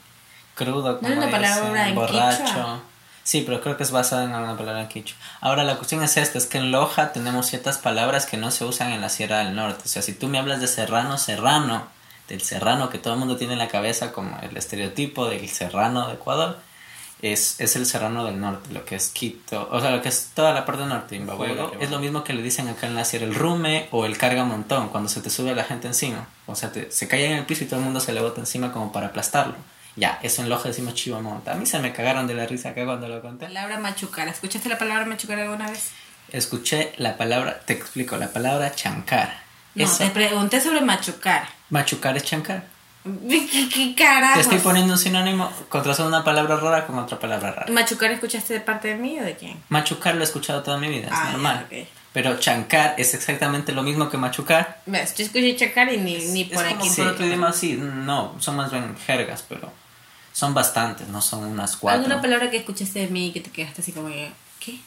crudo, 0.55 0.99
como 0.99 1.09
¿No 1.09 1.15
es 1.15 1.17
una 1.19 1.27
dicen, 1.27 1.43
palabra 1.43 1.89
en 1.89 1.95
borracho. 1.95 2.45
quichua? 2.45 2.83
Sí, 3.31 3.43
pero 3.47 3.61
creo 3.61 3.77
que 3.77 3.85
es 3.85 3.93
basada 3.93 4.25
en 4.25 4.33
alguna 4.33 4.57
palabra 4.57 4.81
en 4.83 4.89
quichua. 4.89 5.17
Ahora 5.41 5.63
la 5.63 5.77
cuestión 5.77 6.03
es 6.03 6.17
esta, 6.17 6.37
es 6.37 6.47
que 6.47 6.59
en 6.59 6.73
Loja 6.73 7.13
tenemos 7.13 7.47
ciertas 7.47 7.79
palabras 7.79 8.27
que 8.27 8.37
no 8.37 8.51
se 8.51 8.65
usan 8.65 8.91
en 8.91 9.01
la 9.01 9.09
Sierra 9.09 9.39
del 9.39 9.55
Norte. 9.55 9.83
O 9.85 9.89
sea, 9.89 10.03
si 10.03 10.15
tú 10.15 10.27
me 10.27 10.37
hablas 10.41 10.61
de 10.61 10.67
serrano, 10.67 11.17
serrano, 11.17 11.87
del 12.29 12.43
serrano 12.43 12.91
que 12.91 12.99
todo 12.99 13.13
el 13.15 13.21
mundo 13.21 13.37
tiene 13.37 13.53
en 13.53 13.61
la 13.61 13.69
cabeza 13.69 14.11
como 14.11 14.37
el 14.43 14.57
estereotipo 14.57 15.29
del 15.29 15.49
serrano 15.49 16.09
de 16.09 16.15
Ecuador, 16.15 16.59
es, 17.23 17.61
es 17.61 17.77
el 17.77 17.87
serrano 17.87 18.25
del 18.25 18.41
norte, 18.41 18.73
lo 18.73 18.85
que 18.85 18.97
es 18.97 19.11
Quito, 19.11 19.69
o 19.71 19.81
sea, 19.81 19.91
lo 19.91 20.03
que 20.03 20.09
es 20.09 20.31
toda 20.35 20.53
la 20.53 20.65
parte 20.65 20.85
norte 20.87 21.15
de. 21.15 21.25
Es 21.81 21.91
lo 21.93 22.01
mismo 22.01 22.25
que 22.25 22.33
le 22.33 22.43
dicen 22.43 22.67
acá 22.69 22.89
en 22.89 22.97
la 22.97 23.05
sierra 23.05 23.27
el 23.27 23.35
rume 23.37 23.87
o 23.93 24.07
el 24.07 24.19
carga 24.19 24.43
montón, 24.43 24.89
cuando 24.89 25.09
se 25.09 25.21
te 25.21 25.31
sube 25.31 25.55
la 25.55 25.63
gente 25.63 25.87
encima. 25.87 26.27
O 26.47 26.57
sea, 26.57 26.73
te- 26.73 26.91
se 26.91 27.07
cae 27.07 27.27
en 27.27 27.37
el 27.37 27.47
piso 27.47 27.63
y 27.63 27.69
todo 27.69 27.79
el 27.79 27.85
mundo 27.85 28.01
se 28.01 28.13
le 28.13 28.21
bota 28.23 28.41
encima 28.41 28.73
como 28.73 28.91
para 28.91 29.07
aplastarlo. 29.09 29.55
Ya, 29.97 30.19
eso 30.23 30.43
en 30.43 30.49
Loja 30.49 30.69
decimos 30.69 30.95
chivamonta. 30.95 31.53
A 31.53 31.55
mí 31.57 31.67
se 31.67 31.79
me 31.79 31.93
cagaron 31.93 32.27
de 32.27 32.35
la 32.35 32.47
risa 32.47 32.71
acá 32.71 32.85
cuando 32.85 33.09
lo 33.09 33.21
conté. 33.21 33.47
Palabra 33.47 33.79
machucar. 33.79 34.29
¿Escuchaste 34.29 34.69
la 34.69 34.79
palabra 34.79 35.05
machucar 35.07 35.39
alguna 35.39 35.69
vez? 35.71 35.91
Escuché 36.33 36.93
la 36.99 37.17
palabra, 37.17 37.61
te 37.61 37.73
explico, 37.73 38.17
la 38.17 38.29
palabra 38.29 38.73
chancar. 38.75 39.43
No, 39.75 39.85
Eso, 39.85 39.99
te 40.05 40.11
pregunté 40.11 40.61
sobre 40.61 40.81
machucar. 40.81 41.49
machucar 41.71 42.17
es 42.17 42.25
chancar. 42.25 42.65
¿Qué, 43.29 43.69
qué 43.73 43.95
carajos? 43.97 44.35
Te 44.35 44.41
estoy 44.43 44.59
poniendo 44.59 44.93
un 44.93 44.99
sinónimo, 44.99 45.51
contrastando 45.69 46.15
una 46.17 46.25
palabra 46.25 46.57
rara 46.57 46.87
con 46.87 46.99
otra 46.99 47.19
palabra 47.19 47.51
rara. 47.53 47.73
¿Machucar 47.73 48.11
escuchaste 48.13 48.55
de 48.55 48.61
parte 48.61 48.89
de 48.89 48.95
mí 48.97 49.19
o 49.19 49.25
de 49.25 49.35
quién? 49.37 49.61
Machucar 49.71 50.15
lo 50.15 50.21
he 50.21 50.25
escuchado 50.25 50.63
toda 50.63 50.77
mi 50.79 50.89
vida, 50.89 51.07
es 51.09 51.13
Ah, 51.15 51.31
normal. 51.33 51.67
ya, 51.71 51.79
ok. 51.83 51.87
Pero 52.13 52.39
chancar 52.41 52.95
es 52.99 53.15
exactamente 53.15 53.73
lo 53.73 53.83
mismo 53.85 54.11
que 54.11 54.17
machucar. 54.19 54.81
¿Ves? 54.87 55.15
Yo 55.15 55.25
escuché 55.25 55.57
chacar 55.57 55.93
y 55.93 55.97
ni, 55.99 56.17
ni 56.19 56.45
por 56.45 56.65
es 56.67 56.73
aquí. 56.73 56.79
como 56.81 56.95
por 56.97 57.05
por 57.05 57.13
otro 57.15 57.27
idioma 57.27 57.53
sí, 57.53 57.77
no, 57.81 58.35
son 58.41 58.57
más 58.57 58.71
bien 58.73 58.97
jergas, 59.07 59.45
pero 59.49 59.73
son 60.33 60.55
bastantes, 60.55 61.09
no 61.09 61.21
son 61.21 61.45
unas 61.45 61.77
cuatro. 61.77 62.01
¿Alguna 62.03 62.21
palabra 62.21 62.51
que 62.51 62.59
escuchaste 62.59 63.01
de 63.01 63.09
mí 63.09 63.33
que 63.33 63.41
te 63.41 63.51
quedaste 63.51 63.83
así 63.83 63.93
como 63.93 64.09
que, 64.09 64.31
¿qué? 64.61 64.79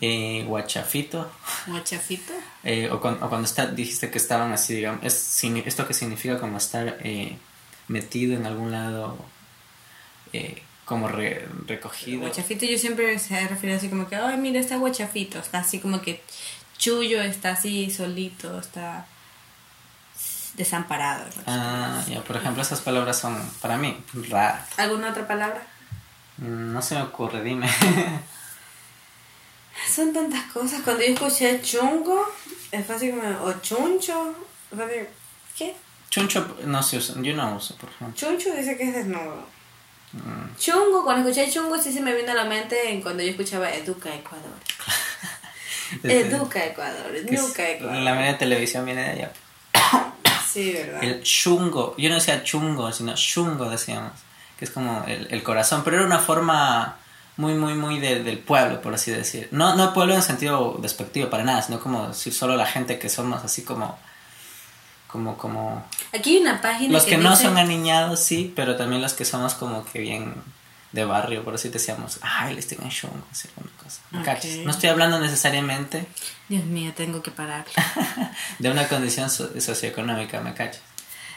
Eh, 0.00 0.44
guachafito. 0.46 1.30
Guachafito. 1.66 2.32
Eh, 2.64 2.88
o, 2.92 3.00
cuando, 3.00 3.26
o 3.26 3.28
cuando 3.28 3.44
está, 3.46 3.66
dijiste 3.66 4.08
que 4.08 4.18
estaban 4.18 4.52
así, 4.52 4.74
digamos, 4.76 5.02
es, 5.04 5.42
esto 5.66 5.84
que 5.88 5.94
significa 5.94 6.38
como 6.38 6.58
estar 6.58 6.98
eh, 7.02 7.36
metido 7.88 8.36
en 8.36 8.46
algún 8.46 8.70
lado, 8.70 9.18
eh, 10.32 10.62
como 10.84 11.08
re- 11.08 11.48
recogido. 11.66 12.20
Guachafito 12.20 12.64
yo 12.66 12.78
siempre 12.78 13.18
se 13.18 13.48
referido 13.48 13.78
así 13.78 13.88
como 13.88 14.08
que, 14.08 14.14
ay, 14.14 14.36
mira, 14.36 14.60
está 14.60 14.76
guachafito. 14.76 15.40
Está 15.40 15.58
así 15.58 15.80
como 15.80 16.00
que 16.02 16.22
chullo, 16.78 17.20
está 17.20 17.50
así 17.50 17.90
solito, 17.90 18.60
está 18.60 19.06
desamparado. 20.54 21.24
¿no? 21.36 21.42
Ah, 21.46 22.02
ya, 22.08 22.22
por 22.22 22.36
ejemplo, 22.36 22.62
esas 22.62 22.80
palabras 22.80 23.18
son 23.18 23.40
para 23.60 23.76
mí 23.76 23.96
raras. 24.30 24.68
¿Alguna 24.76 25.10
otra 25.10 25.26
palabra? 25.26 25.62
Mm, 26.38 26.72
No 26.72 26.82
se 26.82 26.94
me 26.96 27.02
ocurre, 27.02 27.42
dime. 27.42 27.68
Son 29.88 30.12
tantas 30.12 30.44
cosas. 30.52 30.80
Cuando 30.82 31.02
yo 31.02 31.12
escuché 31.14 31.60
chungo, 31.62 32.24
es 32.70 32.86
fácil 32.86 33.10
como, 33.12 33.44
o 33.44 33.52
chuncho, 33.60 34.34
fácil- 34.70 35.08
¿qué? 35.56 35.74
Chuncho 36.10 36.56
no 36.64 36.82
se 36.82 36.98
usa, 36.98 37.14
yo 37.18 37.34
no 37.34 37.56
uso, 37.56 37.74
por 37.76 37.88
ejemplo. 37.90 38.14
Chuncho 38.14 38.54
dice 38.54 38.76
que 38.76 38.84
es 38.84 38.94
desnudo. 38.94 39.46
Mm. 40.12 40.56
Chungo, 40.58 41.04
cuando 41.04 41.28
escuché 41.28 41.50
chungo 41.50 41.78
sí 41.78 41.90
se 41.92 42.00
me 42.02 42.14
vino 42.14 42.32
a 42.32 42.34
la 42.34 42.44
mente 42.44 42.90
en 42.90 43.00
cuando 43.02 43.22
yo 43.22 43.30
escuchaba 43.30 43.70
Educa 43.72 44.14
Ecuador. 44.14 44.52
Educa 46.04 46.64
Ecuador, 46.66 47.14
Educa 47.16 47.68
Ecuador. 47.70 47.96
La 47.96 48.14
media 48.14 48.36
televisión 48.38 48.84
viene 48.84 49.02
de 49.02 49.10
allá. 49.10 49.32
Sí, 50.52 50.72
¿verdad? 50.72 51.02
El 51.02 51.22
chungo, 51.22 51.94
yo 51.98 52.08
no 52.08 52.16
decía 52.16 52.42
chungo, 52.44 52.90
sino 52.92 53.14
chungo 53.14 53.68
decíamos, 53.70 54.12
que 54.58 54.64
es 54.66 54.70
como 54.70 55.04
el, 55.06 55.28
el 55.30 55.42
corazón, 55.42 55.82
pero 55.84 55.96
era 55.96 56.06
una 56.06 56.18
forma 56.18 56.96
muy, 57.36 57.54
muy, 57.54 57.74
muy 57.74 57.98
de- 57.98 58.22
del 58.22 58.38
pueblo, 58.38 58.80
por 58.82 58.94
así 58.94 59.10
decir. 59.10 59.48
No, 59.52 59.74
no 59.74 59.94
pueblo 59.94 60.14
en 60.14 60.22
sentido 60.22 60.76
despectivo 60.80 61.30
para 61.30 61.44
nada, 61.44 61.62
sino 61.62 61.80
como 61.80 62.08
decir 62.08 62.32
solo 62.34 62.56
la 62.56 62.66
gente 62.66 62.98
que 62.98 63.08
somos 63.08 63.42
así 63.44 63.62
como, 63.64 63.98
como, 65.08 65.36
como... 65.36 65.84
Aquí 66.12 66.36
hay 66.36 66.42
una 66.42 66.60
página 66.60 66.92
Los 66.92 67.04
que 67.04 67.16
no 67.16 67.30
dice- 67.30 67.44
son 67.44 67.58
aniñados, 67.58 68.20
sí, 68.20 68.52
pero 68.54 68.76
también 68.76 69.00
los 69.02 69.14
que 69.14 69.24
somos 69.24 69.54
como 69.54 69.84
que 69.84 70.00
bien 70.00 70.34
de 70.92 71.04
barrio, 71.04 71.42
por 71.44 71.54
así 71.54 71.68
decíamos, 71.70 72.18
ay, 72.22 72.54
les 72.54 72.66
tengo 72.66 72.82
en 72.84 72.90
chungo, 72.90 73.26
así 73.30 73.48
alguna 73.56 73.76
cosa. 73.82 74.00
¿Me 74.10 74.18
Ok. 74.20 74.24
cachas? 74.24 74.50
No 74.64 74.70
estoy 74.70 74.90
hablando 74.90 75.18
necesariamente 75.20 76.06
Dios 76.48 76.64
mío, 76.64 76.92
tengo 76.94 77.22
que 77.22 77.30
parar. 77.30 77.64
de 78.58 78.70
una 78.70 78.86
condición 78.88 79.30
so- 79.30 79.58
socioeconómica, 79.60 80.40
¿me 80.40 80.52
cachas? 80.54 80.82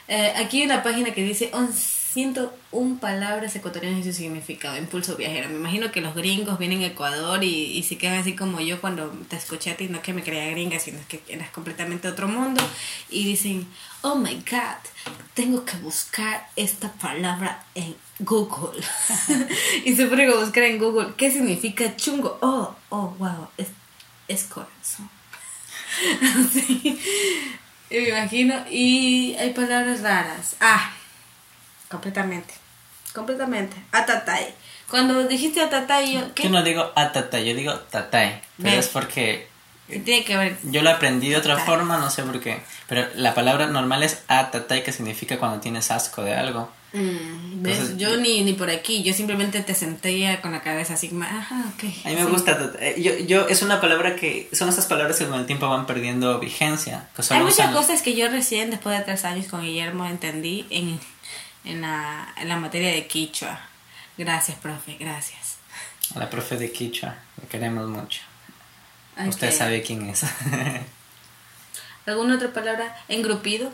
Eh, 0.08 0.34
aquí 0.38 0.60
hay 0.62 0.66
una 0.68 0.84
página 0.84 1.12
que 1.12 1.24
dice 1.24 1.50
101 2.16 3.00
palabras 3.02 3.54
ecuatorianas 3.58 4.00
y 4.00 4.04
su 4.06 4.14
significado, 4.14 4.78
impulso 4.78 5.18
viajero. 5.18 5.50
Me 5.50 5.58
imagino 5.58 5.92
que 5.92 6.00
los 6.00 6.16
gringos 6.16 6.58
vienen 6.58 6.82
a 6.84 6.86
Ecuador 6.86 7.44
y, 7.44 7.78
y 7.78 7.84
se 7.84 7.98
quedan 7.98 8.20
así 8.20 8.38
como 8.38 8.62
yo 8.62 8.80
cuando 8.80 9.10
te 9.30 9.36
escuché 9.36 9.72
a 9.72 9.76
ti, 9.76 9.90
no 9.90 10.02
que 10.02 10.14
me 10.14 10.24
creía 10.24 10.50
gringa, 10.50 10.80
sino 10.80 11.00
que 11.10 11.22
eras 11.28 11.50
completamente 11.50 12.08
otro 12.08 12.30
mundo. 12.30 12.64
Y 13.10 13.26
dicen, 13.26 13.68
oh 14.02 14.16
my 14.16 14.34
god, 14.50 15.14
tengo 15.34 15.66
que 15.66 15.76
buscar 15.76 16.48
esta 16.56 16.90
palabra 16.94 17.66
en 17.76 17.94
Google. 18.20 18.82
y 19.84 19.94
se 19.94 20.06
ponen 20.08 20.30
a 20.32 20.36
buscar 20.36 20.64
en 20.64 20.80
Google, 20.80 21.16
¿qué 21.18 21.30
significa 21.30 21.98
chungo? 21.98 22.38
Oh, 22.42 22.74
oh, 22.92 23.14
wow, 23.20 23.50
es, 23.58 23.68
es 24.30 24.46
corazón. 24.46 25.10
Me 27.90 28.08
imagino. 28.08 28.56
Y 28.72 29.36
hay 29.36 29.52
palabras 29.52 30.00
raras. 30.00 30.56
Ah, 30.62 30.94
completamente. 31.90 32.54
Completamente. 33.14 33.76
Atatay. 33.92 34.54
Cuando 34.90 35.24
dijiste 35.28 35.62
atatay, 35.62 36.14
yo. 36.14 36.34
¿Qué? 36.36 36.44
Yo 36.44 36.50
no 36.50 36.64
digo 36.64 36.92
atatay, 36.96 37.48
yo 37.48 37.56
digo 37.56 37.74
tatay. 37.74 38.42
Pero 38.58 38.70
Ve. 38.72 38.78
es 38.78 38.88
porque 38.90 39.48
¿Qué 39.88 40.00
tiene 40.00 40.26
que 40.26 40.36
ver? 40.38 40.58
yo 40.64 40.82
lo 40.82 40.90
aprendí 40.90 41.30
de 41.30 41.38
otra 41.38 41.54
Tatay. 41.56 41.66
forma, 41.68 41.98
no 41.98 42.10
sé 42.10 42.24
por 42.24 42.40
qué. 42.40 42.60
Pero 42.88 43.08
la 43.16 43.34
palabra 43.34 43.68
normal 43.68 44.04
es 44.04 44.24
atatay, 44.28 44.84
que 44.84 44.92
significa 44.92 45.38
cuando 45.40 45.60
tienes 45.60 45.92
asco 45.92 46.24
de 46.24 46.34
algo. 46.36 46.70
Mm, 46.94 47.62
¿ves? 47.62 47.78
Entonces, 47.80 47.98
yo 47.98 48.18
ni, 48.18 48.44
ni 48.44 48.54
por 48.54 48.70
aquí. 48.70 49.04
Yo 49.04 49.14
simplemente 49.14 49.62
te 49.62 49.74
senté 49.76 50.40
con 50.42 50.52
la 50.52 50.62
cabeza 50.62 50.94
así. 50.96 51.12
Ajá, 51.22 51.64
ok. 51.76 51.84
A 52.06 52.10
mí 52.10 52.16
me 52.16 52.22
sí. 52.24 52.28
gusta 52.30 52.58
tatay. 52.58 53.02
Yo, 53.02 53.18
yo, 53.20 53.48
es 53.48 53.62
una 53.62 53.80
palabra 53.82 54.16
que. 54.16 54.50
Son 54.54 54.70
esas 54.70 54.86
palabras 54.86 55.18
que 55.18 55.26
con 55.28 55.40
el 55.40 55.46
tiempo 55.46 55.68
van 55.70 55.86
perdiendo 55.86 56.40
vigencia. 56.40 57.08
Que 57.16 57.22
Hay 57.34 57.40
muchas 57.42 57.58
usan- 57.70 57.74
cosas 57.74 58.02
que 58.02 58.16
yo 58.16 58.28
recién, 58.30 58.72
después 58.72 58.98
de 58.98 59.04
tres 59.06 59.24
años 59.26 59.48
con 59.48 59.62
Guillermo, 59.62 60.06
entendí 60.06 60.66
en, 60.70 61.00
en, 61.66 61.82
la, 61.82 62.34
en 62.38 62.48
la 62.50 62.58
materia 62.58 62.92
de 62.92 63.08
Quichua. 63.08 63.60
Gracias, 64.18 64.58
profe, 64.60 64.96
gracias. 65.00 65.58
A 66.16 66.20
la 66.20 66.30
profe 66.30 66.58
de 66.58 66.72
Quichua, 66.72 67.16
lo 67.42 67.48
queremos 67.50 67.88
mucho. 67.90 68.22
Usted 69.28 69.52
sabe 69.54 69.82
quién 69.82 70.10
es. 70.10 70.24
¿Alguna 72.06 72.36
otra 72.36 72.54
palabra? 72.54 72.96
Engrupido. 73.08 73.72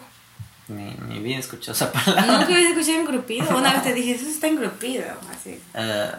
mi, 0.68 0.92
mi 1.08 1.20
vida 1.20 1.40
escuchó 1.40 1.74
esa 1.74 1.92
palabra. 1.92 2.22
Nunca 2.26 2.54
había 2.56 2.70
escuchado 2.70 3.00
engrupido. 3.00 3.50
Una 3.58 3.74
vez 3.74 3.84
te 3.84 3.94
dije, 3.94 4.12
eso 4.14 4.28
está 4.28 4.48
engrupido. 4.48 5.06
Así. 5.32 5.60
Ah, 5.74 6.18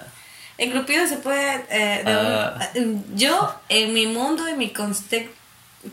Engrupido 0.59 1.07
se 1.07 1.17
puede. 1.17 1.65
eh, 1.71 2.03
de 2.05 2.11
un- 2.17 2.27
Ah. 2.27 2.71
yo, 3.15 3.61
en 3.71 3.95
mi 3.95 4.07
mundo, 4.07 4.47
en 4.47 4.59
mi 4.59 4.73
conste- 4.73 5.31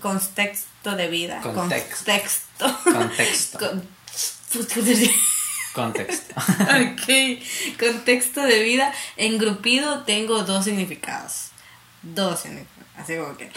contexto 0.01 0.95
de 0.95 1.07
vida. 1.07 1.39
Context. 1.41 1.95
Contexto. 2.05 2.79
Contexto. 2.83 3.57
Con- 3.69 3.88
contexto. 5.79 6.36
ok. 6.62 7.79
Contexto 7.79 8.41
de 8.41 8.63
vida. 8.63 8.93
Engrupido 9.17 10.03
tengo 10.03 10.43
dos 10.43 10.65
significados. 10.65 11.50
Dos 12.01 12.41
significados. 12.41 12.89
Así 12.98 13.15
como 13.17 13.38
que. 13.38 13.50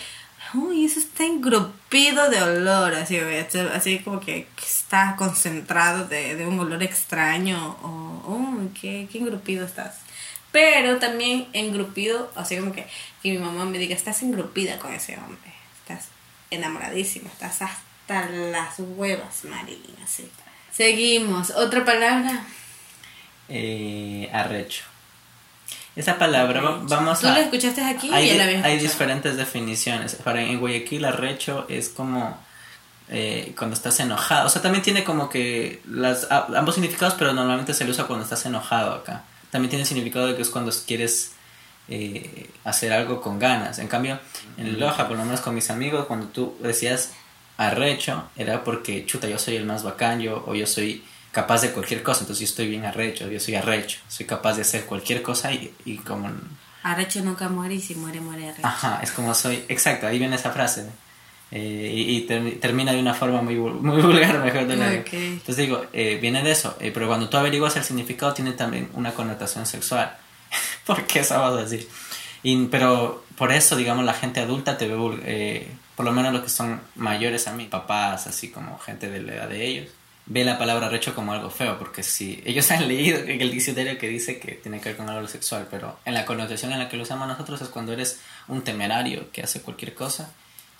Uy, 0.54 0.84
eso 0.84 0.98
está 0.98 1.24
engrupido 1.24 2.28
de 2.28 2.42
olor. 2.42 2.94
Así, 2.94 3.18
así 3.74 3.98
como 4.00 4.20
que 4.20 4.46
está 4.62 5.16
concentrado 5.16 6.06
de, 6.06 6.36
de 6.36 6.46
un 6.46 6.58
olor 6.60 6.82
extraño. 6.82 7.76
O, 7.82 8.22
oh, 8.26 8.58
qué, 8.78 9.08
qué 9.10 9.18
engrupido 9.18 9.64
estás. 9.64 9.96
Pero 10.52 10.98
también 10.98 11.48
engrupido, 11.54 12.30
así 12.36 12.58
como 12.58 12.72
que, 12.72 12.86
que 13.22 13.30
mi 13.32 13.38
mamá 13.38 13.64
me 13.64 13.78
diga, 13.78 13.94
estás 13.94 14.22
engrupida 14.22 14.78
con 14.78 14.92
ese 14.92 15.16
hombre. 15.16 15.52
Estás 15.80 16.08
enamoradísima. 16.50 17.30
Estás 17.30 17.62
hasta 17.62 18.28
las 18.28 18.78
huevas, 18.78 19.44
Marilyn. 19.44 19.96
Así. 20.04 20.28
Seguimos. 20.72 21.50
¿Otra 21.50 21.84
palabra? 21.84 22.44
Eh, 23.48 24.30
arrecho. 24.32 24.84
Esa 25.94 26.18
palabra, 26.18 26.62
va- 26.62 26.78
vamos 26.84 27.20
¿Tú 27.20 27.26
a... 27.28 27.32
la 27.32 27.40
escuchaste 27.40 27.82
aquí 27.84 28.10
hay, 28.12 28.28
ya 28.28 28.34
la 28.36 28.44
habías 28.44 28.64
hay 28.64 28.72
escuchado? 28.76 28.92
diferentes 28.92 29.36
definiciones. 29.36 30.14
Para 30.16 30.42
en 30.42 30.58
Guayaquil 30.58 31.04
arrecho 31.04 31.66
es 31.68 31.90
como 31.90 32.38
eh, 33.10 33.52
cuando 33.58 33.74
estás 33.74 34.00
enojado. 34.00 34.46
O 34.46 34.48
sea, 34.50 34.62
también 34.62 34.82
tiene 34.82 35.04
como 35.04 35.28
que 35.28 35.82
las 35.86 36.30
a- 36.30 36.46
ambos 36.56 36.76
significados, 36.76 37.14
pero 37.18 37.34
normalmente 37.34 37.74
se 37.74 37.84
le 37.84 37.90
usa 37.90 38.06
cuando 38.06 38.24
estás 38.24 38.46
enojado 38.46 38.94
acá. 38.94 39.24
También 39.50 39.68
tiene 39.68 39.84
significado 39.84 40.26
de 40.28 40.34
que 40.36 40.40
es 40.40 40.48
cuando 40.48 40.72
quieres 40.86 41.32
eh, 41.88 42.48
hacer 42.64 42.90
algo 42.94 43.20
con 43.20 43.38
ganas. 43.38 43.78
En 43.78 43.88
cambio, 43.88 44.18
en 44.56 44.80
Loja, 44.80 45.08
por 45.08 45.18
lo 45.18 45.24
menos 45.26 45.42
con 45.42 45.54
mis 45.54 45.68
amigos, 45.68 46.06
cuando 46.06 46.28
tú 46.28 46.56
decías 46.60 47.10
arrecho, 47.56 48.24
era 48.36 48.64
porque 48.64 49.04
chuta, 49.06 49.28
yo 49.28 49.38
soy 49.38 49.56
el 49.56 49.66
más 49.66 49.82
bacán, 49.82 50.20
yo, 50.20 50.42
o 50.46 50.54
yo 50.54 50.66
soy 50.66 51.04
capaz 51.30 51.62
de 51.62 51.70
cualquier 51.72 52.02
cosa, 52.02 52.20
entonces 52.20 52.40
yo 52.40 52.50
estoy 52.50 52.68
bien 52.68 52.84
arrecho, 52.84 53.30
yo 53.30 53.40
soy 53.40 53.54
arrecho, 53.54 53.98
soy 54.08 54.26
capaz 54.26 54.54
de 54.56 54.62
hacer 54.62 54.84
cualquier 54.84 55.22
cosa 55.22 55.52
y, 55.52 55.72
y 55.84 55.96
como 55.98 56.30
Arrecho 56.82 57.22
nunca 57.22 57.48
muere 57.48 57.74
y 57.76 57.80
si 57.80 57.94
muere, 57.94 58.20
muere 58.20 58.48
arrecho. 58.48 58.66
Ajá, 58.66 58.98
es 59.02 59.12
como 59.12 59.32
soy. 59.34 59.64
Exacto, 59.68 60.06
ahí 60.08 60.18
viene 60.18 60.34
esa 60.34 60.50
frase. 60.50 60.84
Eh, 61.52 61.92
y 61.94 62.16
y 62.16 62.20
ter- 62.22 62.58
termina 62.60 62.92
de 62.92 62.98
una 62.98 63.14
forma 63.14 63.40
muy, 63.40 63.54
muy 63.56 64.02
vulgar, 64.02 64.38
mejor 64.42 64.66
de 64.66 64.76
la 64.76 64.88
Ok. 64.90 65.12
Entonces 65.12 65.58
digo, 65.58 65.86
eh, 65.92 66.18
viene 66.20 66.42
de 66.42 66.50
eso. 66.50 66.76
eh, 66.80 66.90
pero 66.92 67.06
cuando 67.06 67.28
tú 67.28 67.36
averiguas 67.36 67.76
el 67.76 67.84
significado, 67.84 68.32
tiene 68.34 68.52
también 68.52 68.88
una 68.94 69.12
connotación 69.12 69.64
sexual. 69.64 70.16
¿Por 70.86 71.04
qué 71.06 71.20
eso 71.20 71.38
vas 71.38 71.52
a 71.52 71.62
decir? 71.62 71.88
Y, 72.42 72.66
pero 72.66 73.24
por 73.36 73.52
eso, 73.52 73.76
digamos, 73.76 74.04
la 74.04 74.14
gente 74.14 74.40
adulta 74.40 74.78
te 74.78 74.88
ve, 74.88 75.20
eh, 75.24 75.68
por 75.96 76.04
lo 76.04 76.12
menos 76.12 76.32
los 76.32 76.42
que 76.42 76.48
son 76.48 76.80
mayores 76.96 77.46
a 77.48 77.52
mí, 77.52 77.66
papás, 77.66 78.26
así 78.26 78.50
como 78.50 78.78
gente 78.78 79.08
de 79.08 79.22
la 79.22 79.34
edad 79.34 79.48
de 79.48 79.66
ellos, 79.66 79.88
ve 80.26 80.44
la 80.44 80.58
palabra 80.58 80.88
recho 80.88 81.14
como 81.14 81.32
algo 81.32 81.50
feo, 81.50 81.78
porque 81.78 82.02
si 82.02 82.42
ellos 82.44 82.70
han 82.72 82.88
leído 82.88 83.18
el 83.18 83.50
diccionario 83.50 83.98
que 83.98 84.08
dice 84.08 84.38
que 84.38 84.52
tiene 84.52 84.80
que 84.80 84.90
ver 84.90 84.96
con 84.96 85.08
algo 85.08 85.28
sexual, 85.28 85.68
pero 85.70 85.98
en 86.04 86.14
la 86.14 86.24
connotación 86.24 86.72
en 86.72 86.78
la 86.78 86.88
que 86.88 86.96
lo 86.96 87.04
usamos 87.04 87.28
nosotros 87.28 87.60
es 87.62 87.68
cuando 87.68 87.92
eres 87.92 88.20
un 88.48 88.62
temerario 88.62 89.30
que 89.32 89.42
hace 89.42 89.62
cualquier 89.62 89.94
cosa, 89.94 90.32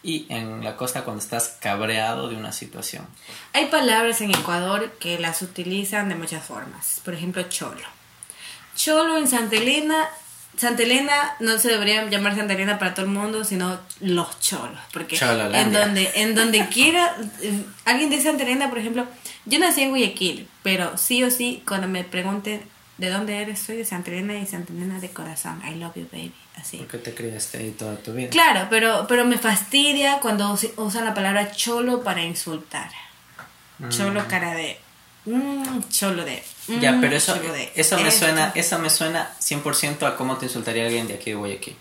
y 0.02 0.26
en 0.28 0.64
la 0.64 0.76
cosa 0.76 1.04
cuando 1.04 1.23
estás 1.23 1.57
cabreado 1.61 2.28
de 2.28 2.37
una 2.37 2.52
situación. 2.52 3.07
Hay 3.52 3.66
palabras 3.66 4.21
en 4.21 4.31
Ecuador 4.31 4.90
que 4.99 5.19
las 5.19 5.42
utilizan 5.42 6.09
de 6.09 6.16
muchas 6.16 6.45
formas. 6.45 7.00
Por 7.04 7.14
ejemplo, 7.14 7.42
cholo. 7.45 7.87
Cholo 8.75 9.16
en 9.16 9.28
Santa 9.28 9.57
Elena. 9.57 10.09
Santa 10.56 10.82
Elena 10.82 11.35
no 11.40 11.59
se 11.59 11.68
debería 11.71 12.04
llamar 12.09 12.37
Santa 12.37 12.52
Elena 12.54 12.78
para 12.78 12.94
todo 12.94 13.06
el 13.06 13.11
mundo, 13.12 13.42
sino 13.44 13.78
los 14.00 14.38
cholos. 14.40 14.78
Porque 14.92 15.16
en 15.61 15.73
donde, 15.73 16.11
en 16.16 16.35
donde 16.35 16.66
quiera, 16.68 17.16
eh, 17.40 17.64
alguien 17.85 18.11
de 18.11 18.21
Santa 18.23 18.42
Elena, 18.44 18.68
por 18.68 18.78
ejemplo, 18.78 19.06
yo 19.47 19.59
nací 19.59 19.82
en 19.82 19.90
Guayaquil, 19.90 20.49
pero 20.62 20.97
sí 20.99 21.25
o 21.25 21.30
sí, 21.30 21.62
cuando 21.66 21.88
me 21.88 22.04
pregunten 22.04 22.62
¿de 22.99 23.09
dónde 23.11 23.40
eres? 23.42 23.59
Soy 23.59 23.78
de 23.78 23.85
Santa 23.85 24.11
Elena 24.11 24.35
y 24.38 24.47
Santa 24.47 24.73
Elena 24.73 25.00
de 25.00 25.11
corazón. 25.11 25.61
I 25.66 25.75
love 25.76 25.94
you, 25.97 26.06
baby. 26.12 26.32
Así. 26.56 26.76
Porque 26.76 26.99
te 26.99 27.14
criaste 27.14 27.56
ahí 27.59 27.71
toda 27.71 27.97
tu 27.97 28.12
vida. 28.12 28.28
Claro, 28.28 28.66
pero, 28.71 29.06
pero 29.09 29.25
me 29.25 29.38
fastidia 29.38 30.21
cuando 30.21 30.52
us- 30.52 30.68
usan 30.76 31.06
la 31.06 31.14
palabra 31.14 31.50
cholo 31.50 32.04
para 32.04 32.23
insultar. 32.23 32.90
Cholo 33.88 34.28
cara 34.28 34.54
de... 34.54 34.78
mm, 35.25 35.88
cholo 35.91 36.25
de... 36.25 36.43
mm, 36.69 36.81
Ya, 36.81 36.99
pero 37.00 37.17
eso, 37.17 37.35
de 37.35 37.73
eso 37.75 37.97
me 37.99 38.09
esto. 38.09 38.26
suena, 38.26 38.52
eso 38.55 38.79
me 38.79 38.91
suena 38.91 39.31
100% 39.41 40.07
a 40.07 40.17
cómo 40.17 40.37
te 40.37 40.47
insultaría 40.47 40.85
alguien 40.85 41.07
de 41.09 41.14
aquí 41.14 41.31
de 41.31 41.37
Guayaquil. 41.37 41.76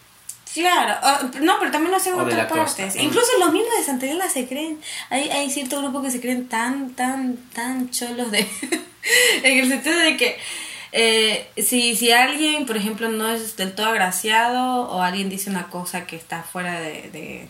Claro, 0.54 0.96
no, 1.42 1.56
pero 1.60 1.72
también 1.72 1.92
lo 1.92 1.98
hacen 1.98 2.14
en 2.14 2.20
otras 2.20 2.52
partes. 2.52 2.96
Mm. 2.96 3.00
Incluso 3.00 3.28
los 3.40 3.54
mismos 3.54 3.72
de 3.78 3.84
Santa 3.86 4.06
Elena 4.06 4.30
se 4.30 4.48
creen. 4.48 4.82
Hay, 5.10 5.30
hay 5.30 5.50
cierto 5.50 5.80
grupo 5.82 6.02
que 6.02 6.12
se 6.12 6.20
creen 6.20 6.50
tan, 6.50 6.94
tan, 6.94 7.38
tan 7.54 7.90
cholos 7.90 8.32
de. 8.32 8.40
en 9.44 9.60
el 9.60 9.70
sentido 9.70 9.98
de 9.98 10.18
que. 10.18 10.38
eh, 10.92 11.48
si, 11.56 11.96
si 11.96 12.12
alguien, 12.12 12.66
por 12.66 12.76
ejemplo, 12.76 13.08
no 13.08 13.30
es 13.32 13.56
del 13.56 13.74
todo 13.74 13.86
agraciado 13.88 14.90
o 14.90 15.02
alguien 15.02 15.30
dice 15.30 15.50
una 15.50 15.70
cosa 15.70 16.06
que 16.06 16.18
está 16.18 16.44
fuera 16.44 16.82
de, 16.82 17.10
de, 17.14 17.48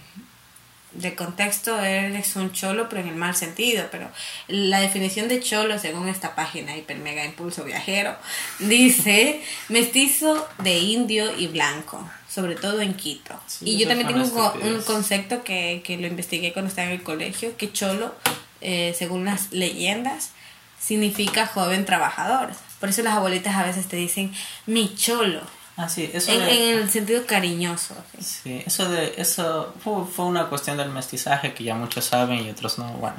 de 0.94 1.16
contexto, 1.16 1.80
eres 1.80 2.36
un 2.36 2.52
cholo, 2.52 2.90
pero 2.90 3.02
en 3.02 3.08
el 3.08 3.16
mal 3.16 3.36
sentido. 3.36 3.86
Pero 3.92 4.10
la 4.48 4.80
definición 4.80 5.28
de 5.28 5.40
cholo, 5.40 5.80
según 5.80 6.08
esta 6.08 6.36
página 6.36 6.76
Hiper 6.76 6.98
Mega 6.98 7.26
Impulso 7.26 7.64
Viajero, 7.64 8.16
dice 8.60 9.42
mestizo 9.70 10.48
de 10.60 10.80
indio 10.80 11.38
y 11.38 11.48
blanco, 11.48 12.10
sobre 12.30 12.56
todo 12.56 12.82
en 12.82 12.94
Quito. 12.94 13.40
Sí, 13.48 13.66
y 13.72 13.78
yo 13.78 13.88
también 13.88 14.08
tengo 14.08 14.54
un, 14.54 14.74
un 14.74 14.82
concepto 14.84 15.44
que, 15.44 15.82
que 15.84 15.98
lo 15.98 16.08
investigué 16.08 16.54
cuando 16.54 16.70
estaba 16.70 16.88
en 16.88 16.96
el 16.96 17.04
colegio, 17.04 17.56
que 17.58 17.72
cholo, 17.72 18.14
eh, 18.62 18.96
según 18.98 19.26
las 19.26 19.52
leyendas, 19.52 20.32
significa 20.80 21.46
joven 21.46 21.86
trabajador. 21.86 22.52
Por 22.80 22.90
eso 22.90 23.04
las 23.04 23.16
abuelitas 23.16 23.56
a 23.56 23.64
veces 23.64 23.88
te 23.88 23.96
dicen 23.96 24.34
mi 24.66 24.96
cholo, 24.96 25.42
Ah, 25.82 25.90
sí, 25.90 26.10
eso 26.14 26.32
en, 26.32 26.40
de, 26.40 26.72
en 26.72 26.78
el 26.80 26.90
sentido 26.90 27.26
cariñoso. 27.26 27.96
¿sí? 28.20 28.24
sí, 28.44 28.64
eso 28.66 28.88
de, 28.88 29.16
eso 29.18 29.74
fue, 29.84 30.06
fue 30.06 30.26
una 30.26 30.48
cuestión 30.48 30.78
del 30.78 30.90
mestizaje 30.90 31.54
que 31.54 31.64
ya 31.64 31.74
muchos 31.74 32.06
saben 32.06 32.46
y 32.46 32.50
otros 32.50 32.78
no, 32.78 32.86
bueno. 32.94 33.18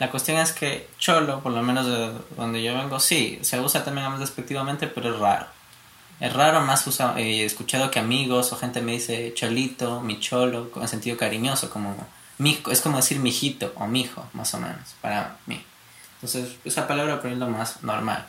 La 0.00 0.10
cuestión 0.10 0.38
es 0.38 0.52
que 0.52 0.88
cholo, 0.98 1.40
por 1.40 1.52
lo 1.52 1.62
menos 1.62 1.86
de 1.86 2.12
donde 2.36 2.60
yo 2.62 2.74
vengo, 2.74 2.98
sí, 2.98 3.38
se 3.42 3.60
usa 3.60 3.84
también 3.84 4.10
más 4.10 4.18
despectivamente, 4.18 4.88
pero 4.88 5.14
es 5.14 5.20
raro. 5.20 5.46
Es 6.18 6.32
raro, 6.32 6.60
más 6.60 6.86
usa, 6.88 7.14
eh, 7.18 7.42
he 7.42 7.44
escuchado 7.44 7.90
que 7.90 8.00
amigos 8.00 8.52
o 8.52 8.56
gente 8.56 8.80
me 8.80 8.92
dice 8.92 9.32
cholito, 9.34 10.00
mi 10.00 10.18
cholo, 10.18 10.70
con 10.70 10.88
sentido 10.88 11.16
cariñoso, 11.16 11.70
como 11.70 11.94
mijo, 12.38 12.70
es 12.72 12.80
como 12.80 12.96
decir 12.96 13.20
mijito 13.20 13.72
o 13.76 13.86
mijo, 13.86 14.26
más 14.32 14.52
o 14.54 14.58
menos, 14.58 14.94
para 15.00 15.36
mí. 15.46 15.64
Entonces, 16.16 16.56
esa 16.64 16.88
palabra 16.88 17.20
lo 17.22 17.48
más 17.48 17.82
normal. 17.82 18.26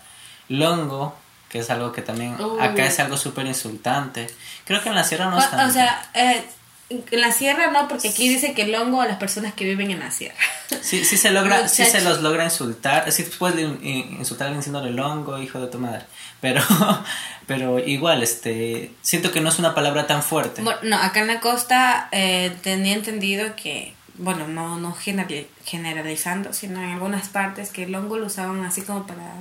Longo, 0.50 1.16
que 1.54 1.60
es 1.60 1.70
algo 1.70 1.92
que 1.92 2.02
también 2.02 2.36
acá 2.60 2.86
es 2.88 3.00
algo 3.00 3.16
súper 3.16 3.46
insultante. 3.46 4.28
Creo 4.66 4.82
que 4.82 4.90
en 4.90 4.96
la 4.96 5.04
sierra 5.04 5.30
no 5.30 5.38
es 5.38 5.46
O, 5.46 5.50
tan... 5.50 5.70
o 5.70 5.72
sea, 5.72 6.10
eh, 6.16 6.44
en 6.90 7.22
la 7.22 7.32
sierra 7.32 7.70
no, 7.72 7.88
porque 7.88 8.10
aquí 8.10 8.28
dice 8.28 8.54
que 8.56 8.64
el 8.64 8.74
hongo 8.76 9.02
a 9.02 9.06
las 9.08 9.18
personas 9.18 9.54
que 9.54 9.64
viven 9.66 9.92
en 9.92 10.00
la 10.00 10.10
sierra. 10.12 10.36
Sí, 10.82 11.06
sí 11.06 11.16
se 11.18 11.30
logra, 11.30 11.68
sí 11.68 11.86
se 11.86 12.02
los 12.02 12.22
logra 12.22 12.44
insultar, 12.44 13.10
sí 13.12 13.24
puedes 13.38 13.60
in- 13.60 13.80
in- 13.86 14.16
insultar 14.18 14.46
a 14.46 14.50
alguien 14.50 14.62
diciéndole 14.62 14.90
longo, 14.92 15.38
hijo 15.38 15.60
de 15.62 15.68
tu 15.68 15.78
madre, 15.78 16.02
pero, 16.42 16.62
pero 17.48 17.78
igual, 17.80 18.24
este, 18.24 18.92
siento 19.04 19.32
que 19.32 19.40
no 19.40 19.50
es 19.50 19.60
una 19.60 19.76
palabra 19.76 20.08
tan 20.08 20.24
fuerte. 20.24 20.64
Bueno, 20.64 20.80
no, 20.84 20.98
acá 20.98 21.20
en 21.22 21.28
la 21.28 21.40
costa 21.40 22.10
eh, 22.12 22.52
tenía 22.64 22.96
entendido 22.96 23.56
que, 23.56 23.94
bueno, 24.16 24.48
no, 24.48 24.78
no 24.78 24.96
generali- 24.96 25.46
generalizando, 25.64 26.54
sino 26.54 26.82
en 26.82 26.90
algunas 26.94 27.30
partes 27.30 27.70
que 27.70 27.84
el 27.84 27.94
hongo 27.96 28.18
lo 28.18 28.26
usaban 28.26 28.66
así 28.66 28.82
como 28.82 29.06
para, 29.06 29.36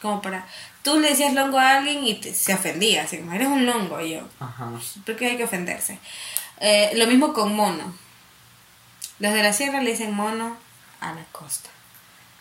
como 0.00 0.20
para, 0.22 0.46
tú 0.82 0.98
le 0.98 1.10
decías 1.10 1.34
longo 1.34 1.58
a 1.58 1.76
alguien 1.78 2.04
y 2.06 2.14
te- 2.14 2.34
se 2.34 2.54
ofendía, 2.54 3.02
así 3.04 3.18
como, 3.18 3.32
eres 3.32 3.48
un 3.48 3.66
longo, 3.66 4.00
y 4.00 4.12
yo, 4.14 4.20
Ajá. 4.40 4.70
¿por 5.04 5.16
qué 5.16 5.26
hay 5.30 5.36
que 5.36 5.44
ofenderse? 5.44 5.98
Eh, 6.60 6.92
lo 6.96 7.06
mismo 7.06 7.32
con 7.32 7.54
mono. 7.54 7.94
Los 9.18 9.32
de 9.34 9.42
la 9.42 9.52
sierra 9.52 9.80
le 9.82 9.90
dicen 9.90 10.14
mono 10.14 10.56
a 11.00 11.12
la 11.12 11.24
costa. 11.32 11.68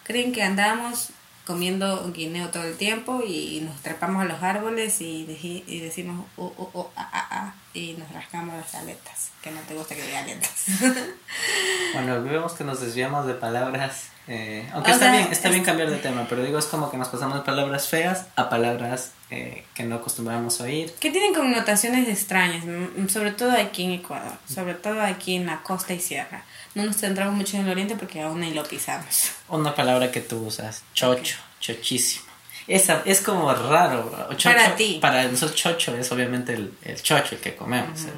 Creen 0.04 0.32
que 0.32 0.44
andamos 0.44 1.10
comiendo 1.46 2.12
guineo 2.14 2.50
todo 2.50 2.64
el 2.64 2.78
tiempo 2.78 3.24
y 3.26 3.62
nos 3.62 3.82
trepamos 3.82 4.22
a 4.22 4.26
los 4.26 4.42
árboles 4.44 5.02
y, 5.02 5.26
deji- 5.26 5.64
y 5.68 5.80
decimos 5.80 6.26
oh, 6.38 6.54
oh, 6.58 6.70
oh, 6.74 6.92
ah, 6.96 7.10
ah, 7.12 7.28
ah, 7.32 7.54
y 7.74 7.94
nos 7.94 8.12
rascamos 8.12 8.56
las 8.56 8.76
aletas, 8.76 9.32
que 9.42 9.50
no 9.52 9.60
te 9.62 9.74
gusta 9.74 9.96
que 9.96 10.04
diga 10.04 10.20
aletas. 10.20 10.66
Bueno, 11.94 12.24
vemos 12.24 12.54
que 12.54 12.64
nos 12.64 12.82
desviamos 12.82 13.26
de 13.26 13.34
palabras, 13.34 14.10
eh, 14.30 14.70
aunque 14.74 14.92
O 14.92 14.94
está 14.94 15.06
sea, 15.08 15.12
bien, 15.18 15.32
está 15.32 15.48
es- 15.50 15.54
bien 15.56 15.66
cambiar 15.66 15.90
de 15.90 15.98
tema, 15.98 16.26
pero 16.30 16.44
digo, 16.44 16.58
es 16.60 16.66
como 16.66 16.90
que 16.92 16.98
nos 16.98 17.10
pasamos 17.10 17.36
de 17.40 17.44
palabras 17.44 17.88
feas 17.88 18.28
a 18.36 18.48
palabras 18.50 19.12
eh, 19.32 19.66
que 19.74 19.84
no 19.84 19.96
acostumbramos 19.96 20.62
a 20.62 20.66
oír. 20.66 20.94
que 21.00 21.12
tienen 21.12 21.34
connotaciones 21.34 22.08
extrañas, 22.08 22.64
mm, 22.66 23.08
sobre 23.10 23.32
todo 23.32 23.52
aquí 23.52 23.84
en 23.84 23.92
Ecuador, 23.92 24.34
sobre 24.52 24.76
todo 24.76 25.02
aquí 25.02 25.36
en 25.36 25.46
la 25.48 25.62
costa 25.64 25.94
y 25.94 26.00
sierra. 26.00 26.44
No 26.76 26.86
nos 26.86 26.98
centramos 26.98 27.34
mucho 27.34 27.58
en 27.58 27.66
el 27.66 27.70
oriente 27.72 27.96
porque 27.96 28.22
aún 28.22 28.42
ahí 28.44 28.54
lo 28.54 28.64
pisamos. 28.64 29.32
Una 29.50 29.74
palabra 29.76 30.12
que 30.12 30.22
tú 30.22 30.46
usas, 30.46 30.84
chocho, 30.94 31.38
chochísimo. 31.60 32.26
Esa 32.68 33.02
es 33.06 33.22
como 33.22 33.52
raro. 33.52 34.12
chocho- 34.38 34.50
Para 34.54 34.76
ti. 34.76 35.00
Para 35.02 35.24
nosotros 35.24 35.56
chocho 35.60 35.96
es 35.98 36.12
obviamente 36.12 36.54
el, 36.54 36.72
el 36.84 37.02
chocho, 37.02 37.34
el 37.36 37.42
que 37.42 37.56
comemos. 37.56 38.02
el, 38.02 38.10
el 38.10 38.14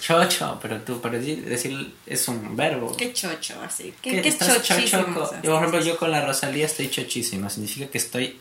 chocho, 0.00 0.58
pero 0.62 0.80
tú, 0.82 1.00
para 1.00 1.18
decir, 1.18 1.94
es 2.06 2.28
un 2.28 2.56
verbo. 2.56 2.96
Qué 2.96 3.12
chocho, 3.12 3.60
así. 3.62 3.94
Qué, 4.02 4.10
¿Qué 4.10 4.22
qué 4.22 4.38
chochísimo 4.38 5.02
chocho? 5.14 5.34
Yo, 5.42 5.50
por 5.52 5.58
ejemplo, 5.58 5.80
yo 5.80 5.96
con 5.98 6.10
la 6.10 6.24
Rosalía 6.24 6.66
estoy 6.66 6.90
chochísimo. 6.90 7.48
Significa 7.50 7.86
que 7.88 7.98
estoy 7.98 8.38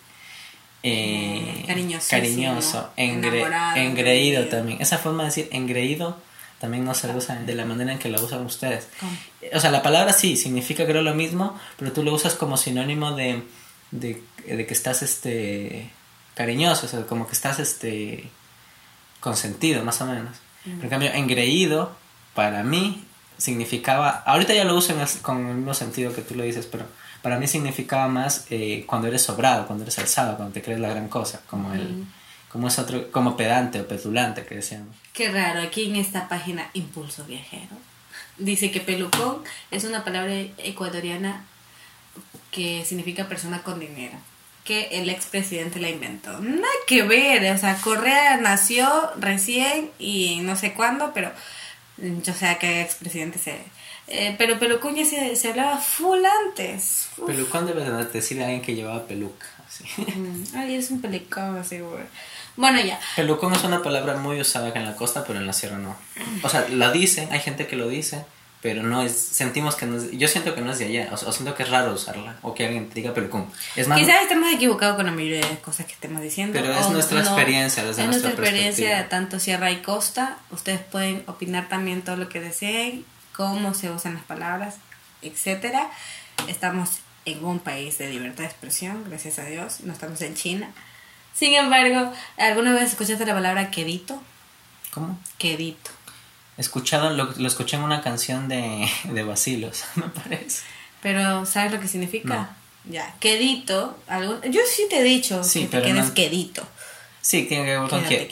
eh, 0.84 1.64
Mm, 1.64 1.68
cariñoso, 2.10 2.90
engre- 2.98 3.42
engreído 3.78 4.48
también. 4.48 4.82
Esa 4.82 4.98
forma 4.98 5.24
de 5.24 5.30
decir 5.30 5.50
engreído 5.52 6.18
también 6.60 6.84
no 6.86 6.94
se 6.94 7.10
usa 7.16 7.36
de 7.36 7.56
la 7.56 7.66
manera 7.66 7.92
en 7.92 8.00
que 8.00 8.10
la 8.10 8.20
usan 8.22 8.46
ustedes. 8.46 8.88
¿Cómo? 9.00 9.12
O 9.54 9.60
sea, 9.60 9.72
la 9.72 9.82
palabra 9.84 10.14
sí 10.14 10.38
significa 10.38 10.86
creo 10.86 11.02
lo 11.02 11.14
mismo, 11.16 11.60
pero 11.78 11.92
tú 11.92 12.04
lo 12.04 12.14
usas 12.14 12.34
como 12.36 12.58
sinónimo 12.58 13.14
de, 13.16 13.44
de, 13.92 14.22
de 14.48 14.66
que 14.66 14.74
estás 14.74 15.02
este 15.02 15.90
cariñoso, 16.36 16.86
o 16.86 16.90
sea, 16.90 17.06
como 17.06 17.28
que 17.28 17.34
estás 17.34 17.60
este 17.60 18.30
consentido, 19.20 19.84
más 19.84 20.02
o 20.02 20.06
menos. 20.06 20.38
Pero 20.64 20.82
en 20.84 20.90
cambio, 20.90 21.12
engreído, 21.14 21.96
para 22.36 22.64
mí, 22.64 23.04
significaba, 23.38 24.10
ahorita 24.26 24.54
ya 24.54 24.64
lo 24.64 24.76
uso 24.76 24.94
en 24.94 25.02
el- 25.02 25.22
con 25.22 25.48
el 25.48 25.56
mismo 25.56 25.74
sentido 25.74 26.14
que 26.14 26.22
tú 26.22 26.36
lo 26.36 26.44
dices, 26.44 26.68
pero 26.68 26.86
para 27.22 27.38
mí 27.40 27.48
significaba 27.48 28.08
más 28.08 28.46
eh, 28.50 28.84
cuando 28.88 29.08
eres 29.08 29.24
sobrado, 29.24 29.66
cuando 29.68 29.84
eres 29.84 29.98
alzado, 30.00 30.36
cuando 30.38 30.54
te 30.54 30.62
crees 30.62 30.80
la 30.80 30.90
gran 30.90 31.08
cosa, 31.08 31.42
como 31.50 31.74
el, 31.74 32.06
como 32.52 32.68
es 32.68 32.78
otro, 32.80 33.12
como 33.12 33.36
pedante 33.38 33.82
o 33.82 33.88
petulante 33.88 34.46
que 34.46 34.56
decíamos. 34.56 34.96
Qué 35.14 35.32
raro, 35.32 35.62
aquí 35.62 35.86
en 35.86 35.96
esta 35.96 36.28
página 36.30 36.70
Impulso 36.74 37.24
Viajero 37.26 37.76
dice 38.38 38.72
que 38.72 38.80
pelucón 38.82 39.44
es 39.72 39.84
una 39.84 40.04
palabra 40.04 40.34
ecuatoriana 40.58 41.44
que 42.52 42.84
significa 42.86 43.28
persona 43.28 43.64
con 43.64 43.80
dinero. 43.80 44.18
Que 44.64 44.90
el 44.92 45.10
expresidente 45.10 45.80
la 45.80 45.90
inventó. 45.90 46.40
Nada 46.40 46.68
que 46.86 47.02
ver, 47.04 47.52
o 47.54 47.58
sea, 47.58 47.76
Correa 47.82 48.38
nació 48.38 48.88
recién 49.18 49.90
y 49.98 50.40
no 50.42 50.56
sé 50.56 50.74
cuándo, 50.74 51.12
pero 51.14 51.32
yo 51.98 52.34
sé 52.34 52.58
que 52.60 52.82
expresidente 52.82 53.40
se... 53.40 53.58
eh, 54.08 54.36
pero 54.38 54.60
pelucón 54.60 54.96
ya 54.96 55.04
se, 55.06 55.36
se 55.36 55.50
hablaba 55.50 55.78
full 55.78 56.20
antes. 56.48 57.08
Uf. 57.18 57.26
Pelucón 57.28 57.66
debe 57.66 57.84
de 57.84 58.06
decirle 58.06 58.44
a 58.44 58.48
alguien 58.48 58.62
que 58.62 58.76
llevaba 58.76 59.06
peluca. 59.08 59.48
así. 59.68 59.84
Mm, 60.00 60.44
Ay, 60.56 60.76
es 60.76 60.92
un 60.92 61.02
pelicón 61.02 61.58
así, 61.58 61.80
güey. 61.80 62.04
Bueno, 62.56 62.80
ya. 62.82 63.00
Pelucón 63.16 63.54
es 63.54 63.64
una 63.64 63.82
palabra 63.82 64.18
muy 64.18 64.40
usada 64.42 64.68
acá 64.68 64.80
en 64.80 64.86
la 64.86 64.96
costa, 64.96 65.24
pero 65.26 65.40
en 65.40 65.48
la 65.48 65.54
sierra 65.54 65.78
no. 65.78 65.96
O 66.44 66.50
sea, 66.50 66.68
la 66.70 66.92
dicen, 66.92 67.30
hay 67.32 67.40
gente 67.40 67.66
que 67.66 67.76
lo 67.78 67.88
dice, 67.88 68.26
pero 68.62 68.84
no 68.84 69.02
es, 69.02 69.18
sentimos 69.18 69.76
que 69.76 69.88
no 69.88 69.98
es, 69.98 70.12
yo 70.12 70.28
siento 70.28 70.54
que 70.54 70.62
no 70.62 70.72
es 70.72 70.80
de 70.80 70.86
allá, 70.86 71.10
o, 71.12 71.16
o 71.16 71.32
siento 71.32 71.56
que 71.56 71.64
es 71.64 71.70
raro 71.70 71.94
usarla, 71.94 72.38
o 72.44 72.54
que 72.54 72.66
alguien 72.66 72.90
te 72.90 72.96
diga 72.96 73.14
pelucón. 73.14 73.52
Es 73.76 73.88
más, 73.88 74.00
Quizás 74.00 74.22
estemos 74.22 74.52
equivocados 74.54 74.96
con 74.96 75.08
la 75.08 75.12
mayoría 75.12 75.48
de 75.48 75.60
cosas 75.60 75.88
que 75.88 75.94
estemos 75.94 76.22
diciendo. 76.22 76.54
Pero 76.54 76.72
es 76.74 76.90
nuestra 76.90 77.22
experiencia, 77.22 77.84
desde 77.84 78.04
es 78.04 78.08
nuestra 78.08 78.30
nuestra 78.30 78.46
experiencia 78.46 78.98
de 78.98 79.04
tanto 79.06 79.40
sierra 79.40 79.72
y 79.72 79.78
costa. 79.82 80.38
Ustedes 80.52 80.80
pueden 80.80 81.24
opinar 81.26 81.70
también 81.70 82.04
todo 82.04 82.18
lo 82.18 82.30
que 82.30 82.40
deseen, 82.40 83.04
cómo 83.36 83.74
se 83.74 83.90
usan 83.90 84.14
las 84.14 84.24
palabras, 84.24 84.76
etcétera. 85.24 85.90
Estamos 86.48 87.00
en 87.26 87.44
un 87.44 87.60
país 87.60 87.98
de 87.98 88.10
libertad 88.10 88.44
de 88.44 88.50
expresión, 88.50 89.04
gracias 89.08 89.40
a 89.40 89.46
Dios. 89.46 89.82
No 89.82 89.94
estamos 89.94 90.22
en 90.22 90.36
China. 90.36 90.70
Sin 91.34 91.54
embargo, 91.56 92.12
¿alguna 92.38 92.74
vez 92.74 92.92
escuchaste 92.92 93.26
la 93.26 93.34
palabra 93.34 93.72
quedito? 93.72 94.22
¿cómo? 94.92 95.18
Quedito. 95.38 95.90
Escuchado, 96.62 97.10
lo, 97.10 97.26
lo 97.38 97.48
escuché 97.48 97.76
en 97.76 97.84
una 97.84 98.02
canción 98.02 98.48
de, 98.48 98.88
de 99.04 99.24
Basilos, 99.24 99.84
me 99.96 100.04
parece. 100.04 100.62
Pero, 101.02 101.46
¿sabes 101.46 101.72
lo 101.74 101.80
que 101.82 101.88
significa? 101.90 102.56
Ya, 102.86 103.14
quedito. 103.20 103.98
algún- 104.08 104.42
Yo 104.52 104.62
sí 104.74 104.84
te 104.90 105.00
he 105.00 105.04
dicho 105.04 105.44
Sí, 105.44 105.62
que 105.62 105.68
te 105.78 105.82
quedes 105.84 106.08
no- 106.08 106.14
quedito. 106.14 106.64
Sí, 107.22 107.44
tiene 107.44 107.66
que 107.66 107.78
ver 107.78 107.90
con 107.90 108.04
quieto. 108.04 108.28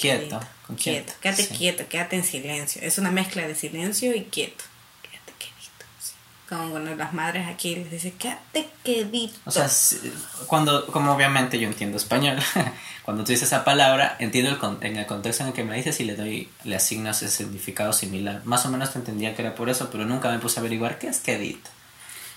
quieto, 0.76 1.14
quédate 1.22 1.44
sí. 1.44 1.54
quieto, 1.56 1.88
quédate 1.88 2.16
en 2.16 2.24
silencio. 2.24 2.82
Es 2.82 2.98
una 2.98 3.12
mezcla 3.12 3.48
de 3.48 3.54
silencio 3.56 4.16
y 4.16 4.24
quieto. 4.24 4.64
Como 6.50 6.72
cuando 6.72 6.96
las 6.96 7.14
madres 7.14 7.48
aquí 7.48 7.76
les 7.76 7.92
dicen, 7.92 8.14
quédate 8.18 8.68
quedito. 8.84 9.38
O 9.46 9.52
sea, 9.52 9.70
cuando, 10.48 10.88
como 10.88 11.14
obviamente 11.14 11.60
yo 11.60 11.68
entiendo 11.68 11.96
español, 11.98 12.40
cuando 13.04 13.24
tú 13.24 13.32
dices 13.32 13.48
esa 13.50 13.64
palabra, 13.64 14.16
entiendo 14.18 14.50
el 14.50 14.58
con- 14.58 14.80
en 14.82 14.98
el 14.98 15.06
contexto 15.06 15.44
en 15.44 15.50
el 15.50 15.54
que 15.56 15.64
me 15.64 15.76
dices 15.76 16.00
y 16.00 16.06
le 16.06 16.16
doy, 16.16 16.50
le 16.64 16.76
asigno 16.76 17.12
ese 17.12 17.30
significado 17.30 17.94
similar. 17.94 18.42
Más 18.46 18.66
o 18.66 18.70
menos 18.70 18.92
te 18.92 18.98
entendía 18.98 19.36
que 19.36 19.44
era 19.44 19.54
por 19.54 19.70
eso, 19.70 19.92
pero 19.92 20.06
nunca 20.06 20.32
me 20.32 20.40
puse 20.40 20.60
a 20.60 20.62
averiguar 20.62 20.98
qué 20.98 21.08
es 21.10 21.20
quedito. 21.20 21.70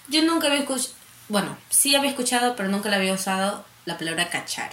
Yo 0.09 0.23
nunca 0.25 0.49
había 0.49 0.59
escuchado, 0.61 0.93
bueno, 1.31 1.57
sí 1.71 1.95
había 1.97 2.11
escuchado, 2.11 2.55
pero 2.55 2.69
nunca 2.69 2.91
la 2.91 2.97
había 2.99 3.15
usado 3.15 3.65
la 3.87 3.97
palabra 3.97 4.29
cachar. 4.29 4.71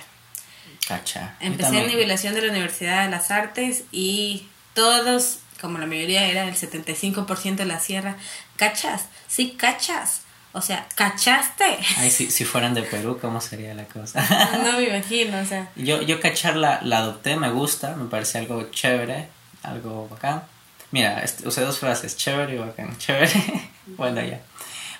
Cacha. 0.85 1.35
Yo 1.39 1.47
Empecé 1.47 1.79
en 1.79 1.87
nivelación 1.87 2.33
de 2.33 2.41
la 2.41 2.51
Universidad 2.51 3.03
de 3.05 3.09
las 3.11 3.31
Artes 3.31 3.83
y 3.91 4.47
todos, 4.73 5.39
como 5.61 5.77
la 5.77 5.85
mayoría 5.85 6.25
era 6.27 6.43
el 6.47 6.55
75% 6.55 7.55
de 7.55 7.65
la 7.65 7.79
sierra, 7.79 8.17
¿cachas? 8.59 9.05
Sí, 9.27 9.51
cachas. 9.57 10.21
O 10.51 10.61
sea, 10.61 10.87
¿cachaste? 10.95 11.77
Ay, 11.97 12.09
si, 12.09 12.29
si 12.29 12.43
fueran 12.43 12.73
de 12.73 12.83
Perú, 12.83 13.17
¿cómo 13.21 13.39
sería 13.39 13.73
la 13.73 13.85
cosa? 13.85 14.19
No 14.63 14.73
me 14.73 14.89
imagino, 14.89 15.39
o 15.39 15.45
sea. 15.45 15.69
Yo, 15.75 16.01
yo 16.01 16.19
cachar 16.19 16.55
la, 16.57 16.81
la 16.81 16.97
adopté, 16.97 17.37
me 17.37 17.49
gusta, 17.51 17.95
me 17.95 18.09
parece 18.09 18.39
algo 18.39 18.69
chévere, 18.71 19.29
algo 19.63 20.07
bacán. 20.09 20.43
Mira, 20.91 21.23
usé 21.45 21.61
dos 21.61 21.77
frases, 21.79 22.17
chévere 22.17 22.55
y 22.55 22.57
bacán. 22.57 22.97
Chévere, 22.99 23.69
bueno 23.95 24.21
ya. 24.21 24.41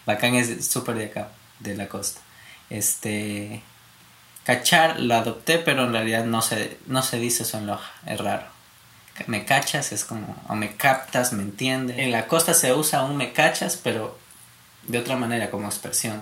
Bacán 0.06 0.36
es 0.36 0.68
súper 0.68 0.96
de 0.96 1.06
acá, 1.06 1.30
de 1.60 1.76
la 1.76 1.90
costa. 1.90 2.22
Este, 2.70 3.62
cachar 4.44 5.00
lo 5.00 5.16
adopté, 5.16 5.58
pero 5.58 5.86
en 5.86 5.94
realidad 5.94 6.26
no 6.26 6.42
se, 6.44 6.78
no 6.86 7.02
se 7.02 7.18
dice 7.20 7.44
eso 7.44 7.58
en 7.58 7.66
Loja, 7.68 7.92
es 8.06 8.20
raro. 8.20 8.46
Me 9.28 9.46
cachas 9.46 9.92
es 9.92 10.06
como, 10.06 10.36
o 10.48 10.56
me 10.56 10.76
captas, 10.76 11.34
me 11.34 11.44
entiendes. 11.44 11.98
En 12.00 12.12
la 12.12 12.28
costa 12.28 12.54
se 12.54 12.74
usa 12.74 13.04
un 13.04 13.18
me 13.18 13.34
cachas, 13.34 13.80
pero 13.84 14.18
de 14.84 14.98
otra 14.98 15.16
manera, 15.16 15.50
como 15.52 15.68
expresión. 15.68 16.22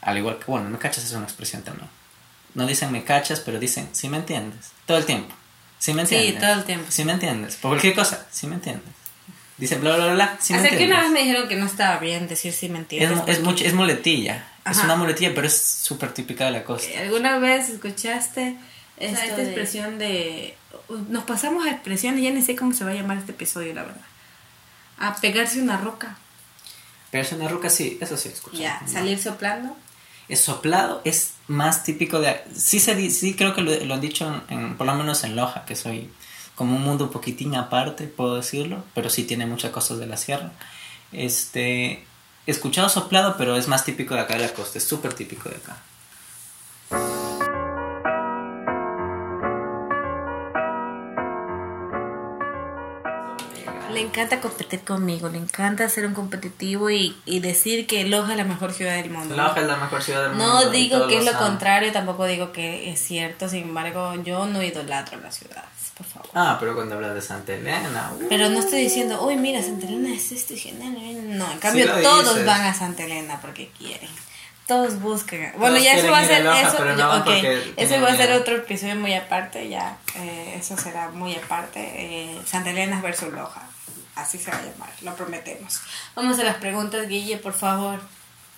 Al 0.00 0.18
igual 0.18 0.38
que, 0.38 0.44
bueno, 0.46 0.68
me 0.68 0.78
cachas 0.78 1.04
es 1.04 1.12
una 1.12 1.24
expresión 1.24 1.62
también. 1.62 1.88
No 2.54 2.66
dicen 2.66 2.92
me 2.92 3.04
cachas, 3.04 3.40
pero 3.40 3.58
dicen 3.58 3.88
sí 3.92 4.08
me 4.08 4.18
entiendes. 4.18 4.70
Todo 4.86 4.98
el 4.98 5.06
tiempo. 5.06 5.34
Sí 5.78 5.92
me 5.94 6.06
Sí, 6.06 6.14
entiendes. 6.14 6.42
todo 6.42 6.52
el 6.60 6.64
tiempo. 6.64 6.86
Sí 6.90 7.04
me 7.04 7.12
entiendes. 7.12 7.56
Por 7.56 7.70
cualquier 7.70 7.94
cosa, 7.94 8.26
sí 8.30 8.46
me 8.46 8.54
entiendes. 8.56 8.84
Dicen 9.56 9.80
bla 9.80 9.94
bla 9.96 10.06
bla, 10.06 10.14
bla 10.14 10.36
sí 10.40 10.52
me 10.52 10.58
Hasta 10.58 10.68
que 10.70 10.74
entiendes. 10.84 10.96
una 10.98 11.02
vez 11.04 11.12
me 11.12 11.20
dijeron 11.20 11.48
que 11.48 11.56
no 11.56 11.66
estaba 11.66 11.98
bien 11.98 12.26
decir 12.28 12.52
si 12.52 12.68
me 12.68 12.74
Es, 12.78 12.82
entiendes. 12.82 13.22
es, 13.28 13.40
mucho, 13.42 13.64
es 13.64 13.72
muletilla. 13.74 14.46
Es 14.68 14.78
una 14.78 14.96
muletilla, 14.96 15.32
pero 15.34 15.46
es 15.46 15.60
súper 15.60 16.12
típica 16.12 16.46
de 16.46 16.50
la 16.52 16.64
costa. 16.64 16.88
¿Alguna 17.00 17.38
vez 17.38 17.68
escuchaste 17.68 18.56
esta 18.98 19.36
de- 19.36 19.42
expresión 19.44 19.98
de... 19.98 20.56
Nos 21.08 21.24
pasamos 21.24 21.66
a 21.66 21.70
expresiones, 21.70 22.22
ya 22.22 22.30
ni 22.30 22.42
sé 22.42 22.56
cómo 22.56 22.72
se 22.74 22.84
va 22.84 22.90
a 22.90 22.94
llamar 22.94 23.18
este 23.18 23.32
episodio, 23.32 23.74
la 23.74 23.82
verdad. 23.82 24.00
A 24.98 25.14
pegarse 25.16 25.60
una 25.60 25.76
roca. 25.76 26.16
Es 27.12 27.32
una 27.32 27.48
ruca, 27.48 27.70
sí, 27.70 27.98
eso 28.00 28.16
sí 28.16 28.28
escucho. 28.28 28.56
Ya, 28.56 28.82
salir 28.86 29.18
soplando. 29.20 29.76
Es 30.28 30.40
soplado, 30.40 31.00
es 31.04 31.34
más 31.48 31.84
típico 31.84 32.18
de... 32.20 32.40
Sí, 32.56 32.80
se, 32.80 33.10
sí 33.10 33.34
creo 33.34 33.54
que 33.54 33.60
lo, 33.60 33.72
lo 33.84 33.94
han 33.94 34.00
dicho, 34.00 34.42
en, 34.48 34.58
en- 34.58 34.76
por 34.76 34.86
lo 34.86 34.94
menos 34.94 35.22
en 35.24 35.36
Loja, 35.36 35.64
que 35.66 35.76
soy 35.76 36.10
como 36.54 36.76
un 36.76 36.82
mundo 36.82 37.04
un 37.04 37.10
poquitín 37.10 37.54
aparte, 37.56 38.04
puedo 38.06 38.36
decirlo, 38.36 38.82
pero 38.94 39.10
sí 39.10 39.24
tiene 39.24 39.44
muchas 39.46 39.70
cosas 39.72 39.98
de 39.98 40.06
la 40.06 40.16
sierra. 40.16 40.52
Este, 41.12 42.04
escuchado 42.46 42.88
soplado, 42.88 43.36
pero 43.36 43.56
es 43.56 43.68
más 43.68 43.84
típico 43.84 44.14
de 44.14 44.20
acá 44.20 44.34
de 44.34 44.40
la 44.46 44.52
costa, 44.54 44.78
es 44.78 44.84
súper 44.84 45.14
típico 45.14 45.48
de 45.48 45.56
acá. 45.56 45.76
Le 53.94 54.00
encanta 54.00 54.40
competir 54.40 54.80
conmigo, 54.80 55.28
le 55.28 55.38
encanta 55.38 55.88
ser 55.88 56.06
un 56.06 56.14
competitivo 56.14 56.90
y, 56.90 57.16
y 57.24 57.40
decir 57.40 57.86
que 57.86 58.04
Loja 58.04 58.32
es 58.32 58.36
la 58.38 58.44
mejor 58.44 58.72
ciudad 58.72 58.96
del 58.96 59.10
mundo. 59.10 59.36
Loja 59.36 59.60
es 59.60 59.66
la 59.66 59.76
mejor 59.76 60.02
ciudad 60.02 60.22
del 60.24 60.30
mundo. 60.32 60.44
No 60.64 60.70
digo 60.70 61.06
que 61.06 61.18
es 61.18 61.24
lo 61.24 61.32
saben. 61.32 61.48
contrario, 61.48 61.92
tampoco 61.92 62.26
digo 62.26 62.52
que 62.52 62.90
es 62.90 63.00
cierto, 63.00 63.48
sin 63.48 63.62
embargo, 63.64 64.14
yo 64.24 64.46
no 64.46 64.62
idolatro 64.62 65.18
las 65.20 65.36
ciudades, 65.36 65.68
por 65.96 66.06
favor. 66.06 66.28
Ah, 66.34 66.56
pero 66.60 66.74
cuando 66.74 66.96
hablas 66.96 67.14
de 67.14 67.22
Santa 67.22 67.54
Elena... 67.54 68.12
uh, 68.14 68.26
Pero 68.28 68.48
no 68.50 68.58
estoy 68.60 68.82
diciendo, 68.82 69.24
uy, 69.24 69.36
mira, 69.36 69.62
Santa 69.62 69.86
Elena 69.86 70.14
es 70.14 70.32
esto 70.32 70.54
y 70.54 70.58
genial. 70.58 71.38
No, 71.38 71.50
en 71.52 71.58
cambio, 71.58 71.86
lo 71.86 71.94
todos 72.02 72.30
dices. 72.34 72.46
van 72.46 72.62
a 72.62 72.74
Santa 72.74 73.04
Elena 73.04 73.38
porque 73.40 73.70
quieren. 73.78 74.10
Todos 74.66 74.98
buscan. 75.00 75.52
Bueno, 75.58 75.76
Todos 75.76 75.84
ya 75.84 75.92
eso 75.94 76.10
va 76.10 76.18
a 76.20 76.24
ser. 76.26 76.42
Loja, 76.42 76.60
eso, 76.68 76.84
no 76.84 76.96
yo- 76.96 77.06
van 77.08 77.20
ok, 77.20 77.24
porque 77.26 77.74
eso 77.76 78.00
va 78.00 78.08
a 78.08 78.16
ser 78.16 78.32
otro 78.32 78.56
episodio 78.56 78.96
muy 78.96 79.12
aparte, 79.14 79.68
ya. 79.68 79.98
eh, 80.16 80.56
eso 80.58 80.76
será 80.78 81.10
muy 81.10 81.34
aparte. 81.36 81.80
eh, 81.80 82.40
Santa 82.46 82.70
Elena 82.70 83.00
versus 83.02 83.30
Loja. 83.32 83.62
Así 84.16 84.38
se 84.38 84.50
va 84.50 84.58
a 84.58 84.62
llamar, 84.62 84.90
lo 85.02 85.14
prometemos. 85.16 85.80
Vamos 86.14 86.38
a 86.38 86.44
las 86.44 86.56
preguntas, 86.56 87.08
Guille, 87.08 87.38
por 87.38 87.52
favor. 87.52 88.00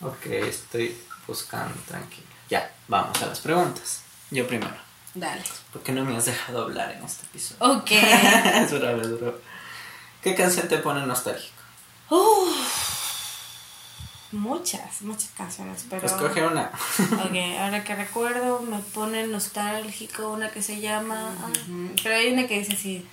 Ok, 0.03 0.27
estoy 0.27 0.97
buscando, 1.27 1.75
tranquilo. 1.87 2.27
Ya, 2.51 2.71
vamos 2.89 3.21
a 3.23 3.27
las 3.27 3.41
preguntas. 3.41 4.03
Yo 4.31 4.47
primero. 4.47 4.77
Dale. 5.15 5.43
¿Por 5.73 5.83
qué 5.83 5.93
no 5.93 6.05
me 6.05 6.17
has 6.17 6.27
dejado 6.27 6.63
hablar 6.63 6.93
en 6.93 7.03
este 7.03 7.25
episodio? 7.27 7.79
Ok. 7.79 7.91
es 7.93 8.79
bravo, 8.79 9.01
es 9.01 9.21
bravo. 9.21 9.39
¿Qué 10.23 10.35
canción 10.35 10.69
te 10.69 10.79
pone 10.79 11.07
nostálgico? 11.07 11.57
muchas, 14.33 15.03
muchas 15.03 15.31
canciones, 15.37 15.87
pero. 15.89 16.07
Escoge 16.07 16.47
una. 16.47 16.71
Ok, 17.25 17.37
ahora 17.61 17.83
que 17.85 17.95
recuerdo, 17.95 18.61
me 18.61 18.79
pone 18.79 19.27
nostálgico 19.27 20.31
una 20.31 20.51
que 20.51 20.63
se 20.63 20.81
llama. 20.81 21.35
ah, 21.41 21.53
pero 22.03 22.15
hay 22.15 22.33
una 22.33 22.47
que 22.47 22.59
dice 22.59 22.75
así. 22.75 23.09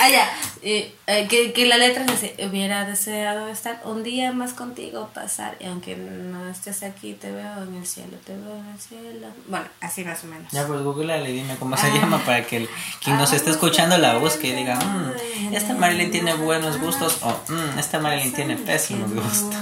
Ah, 0.00 0.08
ya. 0.08 0.30
eh, 0.62 0.94
eh, 1.06 1.26
que, 1.28 1.52
que 1.52 1.66
la 1.66 1.76
letra 1.78 2.04
dice: 2.04 2.34
Hubiera 2.48 2.84
deseado 2.84 3.48
estar 3.48 3.80
un 3.84 4.02
día 4.02 4.32
más 4.32 4.52
contigo, 4.52 5.10
pasar. 5.14 5.56
Y 5.60 5.66
aunque 5.66 5.96
no 5.96 6.48
estés 6.48 6.82
aquí, 6.82 7.14
te 7.14 7.30
veo 7.30 7.62
en 7.62 7.74
el 7.76 7.86
cielo, 7.86 8.16
te 8.24 8.36
veo 8.36 8.56
en 8.56 8.66
el 8.68 8.80
cielo. 8.80 9.28
Bueno, 9.46 9.66
así 9.80 10.04
más 10.04 10.22
o 10.24 10.26
menos. 10.28 10.50
Ya, 10.52 10.66
pues 10.66 10.80
google 10.82 11.28
y 11.28 11.32
dime 11.32 11.56
cómo 11.58 11.76
se 11.76 11.86
Ah. 11.88 11.94
llama 11.94 12.18
para 12.24 12.44
que 12.46 12.58
el- 12.58 12.68
quien 13.02 13.16
nos 13.18 13.32
esté 13.32 13.50
escuchando 13.50 13.98
la 13.98 14.16
busque 14.18 14.48
y 14.48 14.52
diga: 14.52 14.76
"Mm, 14.76 15.54
Esta 15.54 15.74
Marilyn 15.74 16.10
tiene 16.10 16.34
buenos 16.34 16.78
gustos 16.80 17.18
o 17.22 17.40
"Mm, 17.48 17.78
esta 17.78 17.98
Marilyn 17.98 18.32
tiene 18.32 18.56
pésimos 18.56 19.12
gustos. 19.12 19.54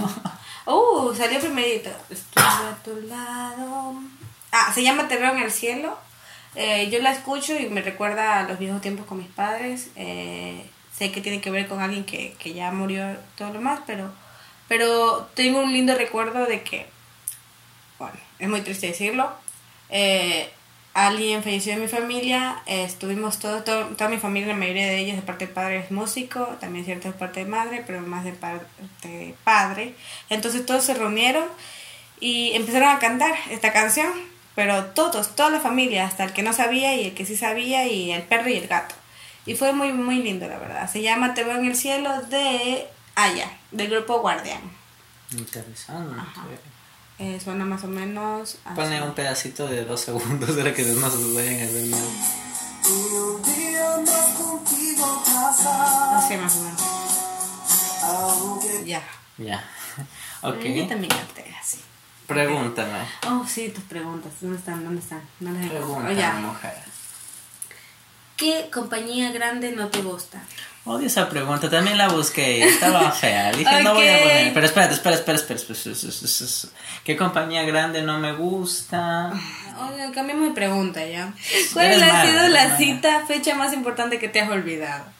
Uh, 0.66 1.14
salió 1.14 1.38
primerito. 1.38 1.90
Estuve 2.10 2.42
a 2.44 2.76
tu 2.84 2.96
lado. 3.06 3.94
Ah, 4.58 4.72
se 4.74 4.82
llama 4.82 5.06
Te 5.08 5.16
veo 5.18 5.32
en 5.32 5.42
el 5.42 5.50
cielo. 5.52 5.98
Eh, 6.54 6.88
yo 6.90 6.98
la 7.00 7.12
escucho 7.12 7.54
y 7.58 7.68
me 7.68 7.82
recuerda 7.82 8.40
a 8.40 8.42
los 8.44 8.58
viejos 8.58 8.80
tiempos 8.80 9.04
con 9.06 9.18
mis 9.18 9.26
padres. 9.28 9.88
Eh, 9.96 10.64
sé 10.96 11.12
que 11.12 11.20
tiene 11.20 11.42
que 11.42 11.50
ver 11.50 11.66
con 11.68 11.80
alguien 11.82 12.04
que, 12.06 12.34
que 12.38 12.54
ya 12.54 12.70
murió 12.72 13.04
todo 13.36 13.52
lo 13.52 13.60
más, 13.60 13.80
pero, 13.86 14.10
pero 14.66 15.28
tengo 15.34 15.60
un 15.60 15.72
lindo 15.74 15.94
recuerdo 15.94 16.46
de 16.46 16.62
que, 16.62 16.86
bueno, 17.98 18.14
es 18.38 18.48
muy 18.48 18.60
triste 18.62 18.86
decirlo. 18.88 19.30
eh, 19.90 20.50
alguien 20.94 21.42
falleció 21.42 21.74
de 21.74 21.80
mi 21.82 21.88
familia, 21.88 22.62
estuvimos 22.64 23.38
todos, 23.38 23.62
todo- 23.64 23.84
toda 23.98 24.08
mi 24.08 24.16
familia, 24.16 24.48
la 24.48 24.58
mayoría 24.58 24.86
de 24.86 24.96
ellos 24.98 25.16
de 25.16 25.20
parte 25.22 25.46
de 25.46 25.52
padre 25.52 25.76
es 25.80 25.90
músico, 25.90 26.40
también 26.58 26.86
cierto 26.86 27.08
de 27.08 27.14
parte 27.14 27.40
de 27.40 27.46
madre, 27.50 27.84
pero 27.86 28.00
más 28.00 28.24
de 28.24 28.32
parte 28.32 28.64
de 29.08 29.34
padre. 29.44 29.94
Entonces 30.30 30.64
todos 30.64 30.84
se 30.84 30.94
reunieron 30.94 31.44
y 32.18 32.52
empezaron 32.54 32.88
a 32.88 32.98
cantar 32.98 33.34
esta 33.50 33.74
canción, 33.74 34.10
pero 34.56 34.86
todos, 34.86 35.36
toda 35.36 35.50
la 35.50 35.60
familia, 35.60 36.06
hasta 36.06 36.24
el 36.24 36.32
que 36.32 36.42
no 36.42 36.52
sabía 36.52 36.96
y 36.96 37.08
el 37.08 37.14
que 37.14 37.26
sí 37.26 37.36
sabía 37.36 37.86
y 37.86 38.10
el 38.10 38.22
perro 38.22 38.48
y 38.48 38.56
el 38.56 38.66
gato. 38.66 38.94
Y 39.44 39.54
fue 39.54 39.72
muy, 39.72 39.92
muy 39.92 40.22
lindo, 40.22 40.48
la 40.48 40.58
verdad. 40.58 40.90
Se 40.90 41.02
llama 41.02 41.34
Te 41.34 41.44
veo 41.44 41.56
en 41.56 41.66
el 41.66 41.76
cielo 41.76 42.10
de 42.22 42.88
Aya, 43.14 43.48
del 43.70 43.90
grupo 43.90 44.20
Guardián. 44.20 44.62
Interesante. 45.30 46.16
Eh, 47.18 47.38
suena 47.42 47.64
más 47.64 47.84
o 47.84 47.86
menos 47.86 48.58
así. 48.64 48.74
Pone 48.74 49.02
un 49.02 49.14
pedacito 49.14 49.68
de 49.68 49.84
dos 49.84 50.00
segundos 50.00 50.56
de 50.56 50.64
lo 50.64 50.74
que 50.74 50.82
no 50.82 51.10
se 51.10 51.34
vayan 51.34 51.60
a 51.60 51.64
hacer 51.64 51.86
mal. 51.86 52.00
Así 56.16 56.36
más 56.36 56.56
o 56.56 56.60
menos. 56.60 56.82
Ya. 58.86 59.02
Ya. 59.38 59.64
Ok. 60.42 60.62
Yo 60.62 60.86
también 60.86 61.08
canté 61.08 61.54
así. 61.60 61.80
Pregúntame. 62.26 62.98
Oh, 63.28 63.44
sí, 63.46 63.68
tus 63.68 63.84
preguntas. 63.84 64.32
¿Dónde 64.40 64.58
están? 64.58 64.84
¿Dónde 64.84 65.00
están? 65.00 65.22
No 65.40 65.52
las 65.52 65.68
Pregúntame, 65.68 66.24
oh, 66.24 66.40
mujer. 66.40 66.74
¿Qué 68.36 68.68
compañía 68.72 69.32
grande 69.32 69.72
no 69.72 69.88
te 69.88 70.02
gusta? 70.02 70.42
Odio 70.84 71.08
esa 71.08 71.28
pregunta, 71.28 71.68
también 71.68 71.98
la 71.98 72.08
busqué, 72.08 72.62
estaba 72.62 73.10
fea. 73.10 73.50
Dije, 73.56 73.82
no 73.82 73.94
voy 73.94 74.06
a 74.06 74.18
poner. 74.18 74.54
Pero 74.54 74.66
espérate, 74.66 74.94
espera, 74.94 75.16
espera, 75.16 75.36
espera, 75.36 75.58
espera, 75.58 76.72
¿Qué 77.02 77.16
compañía 77.16 77.64
grande 77.64 78.02
no 78.02 78.20
me 78.20 78.34
gusta? 78.34 79.32
Oye, 79.80 80.12
cambiemos 80.12 80.48
de 80.48 80.54
pregunta 80.54 81.04
ya. 81.04 81.32
¿Cuál 81.72 82.02
ha 82.02 82.26
sido 82.26 82.48
la 82.48 82.76
cita, 82.76 83.24
fecha 83.26 83.56
más 83.56 83.72
importante 83.72 84.18
que 84.18 84.28
te 84.28 84.40
has 84.40 84.50
olvidado? 84.50 85.15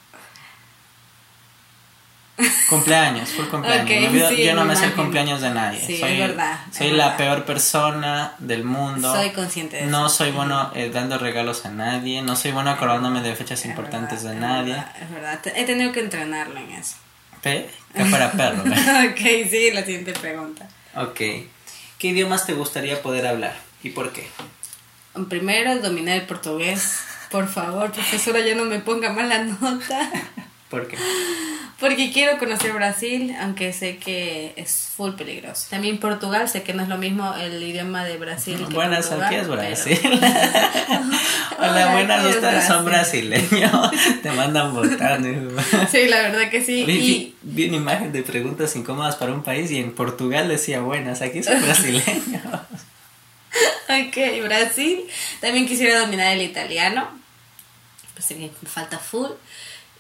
Cumpleaños, 2.68 3.29
full 3.31 3.46
cumpleaños. 3.46 4.11
Olvido- 4.11 4.29
sí, 4.29 4.44
yo 4.44 4.55
no 4.55 4.64
me 4.64 4.74
sé 4.74 4.87
el 4.87 4.94
cumpleaños 4.94 5.40
de 5.40 5.50
nadie. 5.50 5.81
Sí, 5.87 5.98
soy, 5.98 6.12
es 6.14 6.18
verdad, 6.29 6.59
Soy 6.72 6.88
es 6.88 6.92
la 6.94 7.05
verdad. 7.11 7.16
peor 7.16 7.44
persona 7.44 8.33
del 8.38 8.64
mundo. 8.64 9.12
Soy 9.14 9.31
consciente 9.31 9.76
de 9.76 9.83
eso. 9.83 9.90
No 9.90 10.09
soy 10.09 10.33
bueno 10.33 10.72
eh, 10.74 10.90
dando 10.92 11.16
regalos 11.18 11.64
a 11.64 11.70
nadie. 11.70 12.22
No 12.22 12.35
soy 12.35 12.50
bueno 12.52 12.70
acordándome 12.70 13.20
de 13.22 13.37
fechas 13.37 13.61
Es 13.61 13.66
importantes 13.66 14.24
verdad, 14.24 14.31
de 14.31 14.37
es 14.37 14.40
nadie. 14.40 14.72
verdad, 14.74 14.92
Es 15.02 15.11
verdad, 15.11 15.40
he 15.55 15.64
tenido 15.64 15.92
que 15.92 16.00
entrenarlo 16.00 16.59
en 16.59 16.70
eso. 16.72 16.96
Pe- 17.42 17.70
Que 17.94 18.05
fuera 18.07 18.33
perro. 18.33 18.62
ok, 19.11 19.20
sí, 19.50 19.70
la 19.72 19.85
siguiente 19.85 20.12
pregunta. 20.12 20.68
ok. 20.96 21.16
¿Qué 21.98 22.09
idiomas 22.09 22.46
te 22.46 22.52
gustaría 22.55 23.00
poder 23.00 23.26
hablar? 23.26 23.55
¿Y 23.83 23.90
por 23.90 24.12
qué? 24.12 24.29
Primero, 25.29 25.79
dominar 25.79 26.16
el 26.16 26.26
portugués. 26.26 27.00
Por 27.31 27.48
favor, 27.48 27.90
profesora, 27.92 28.40
ya 28.40 28.55
no 28.55 28.64
me 28.64 28.81
ponga 28.81 29.12
mala 29.12 29.38
nota. 29.44 30.11
¿Por 30.70 30.88
qué? 30.88 30.96
Porque 31.78 32.10
quiero 32.10 32.38
conocer 32.38 32.72
Brasil, 32.72 33.36
aunque 33.38 33.72
sé 33.74 33.98
que 33.98 34.54
es 34.56 34.90
full 34.96 35.12
peligroso. 35.12 35.66
También 35.68 35.98
Portugal, 35.98 36.48
sé 36.48 36.62
que 36.62 36.72
no 36.72 36.82
es 36.82 36.88
lo 36.88 36.96
mismo 36.96 37.34
el 37.34 37.62
idioma 37.62 38.04
de 38.04 38.16
Brasil. 38.16 38.56
que 38.66 38.74
Buenas, 38.74 39.08
Portugal, 39.08 39.26
aquí 39.26 39.34
es 39.34 39.42
pero- 39.42 39.56
Brasil. 39.56 40.00
Hola, 41.58 41.70
Hola, 41.70 41.92
buenas, 41.92 42.24
ustedes 42.24 42.66
son 42.66 42.84
Brasil. 42.86 43.28
brasileños. 43.28 43.90
Te 44.22 44.30
mandan 44.32 44.72
votando. 44.74 45.60
Sí, 45.90 46.06
la 46.08 46.22
verdad 46.22 46.50
que 46.50 46.62
sí. 46.64 46.84
Vi, 46.84 46.92
Y 46.94 47.34
vi- 47.42 47.68
una 47.68 47.76
imagen 47.76 48.12
de 48.12 48.22
preguntas 48.22 48.74
incómodas 48.74 49.16
para 49.16 49.32
un 49.34 49.42
país 49.42 49.70
y 49.70 49.78
en 49.78 49.94
Portugal 49.94 50.48
decía 50.48 50.80
buenas, 50.80 51.20
aquí 51.20 51.42
son 51.42 51.60
brasileños. 51.62 52.42
Ok, 53.88 54.44
Brasil. 54.44 55.00
También 55.40 55.66
quisiera 55.66 56.00
dominar 56.00 56.32
el 56.32 56.42
italiano. 56.42 57.08
Pues 58.14 58.28
que 58.28 58.50
falta 58.66 58.98
full. 58.98 59.30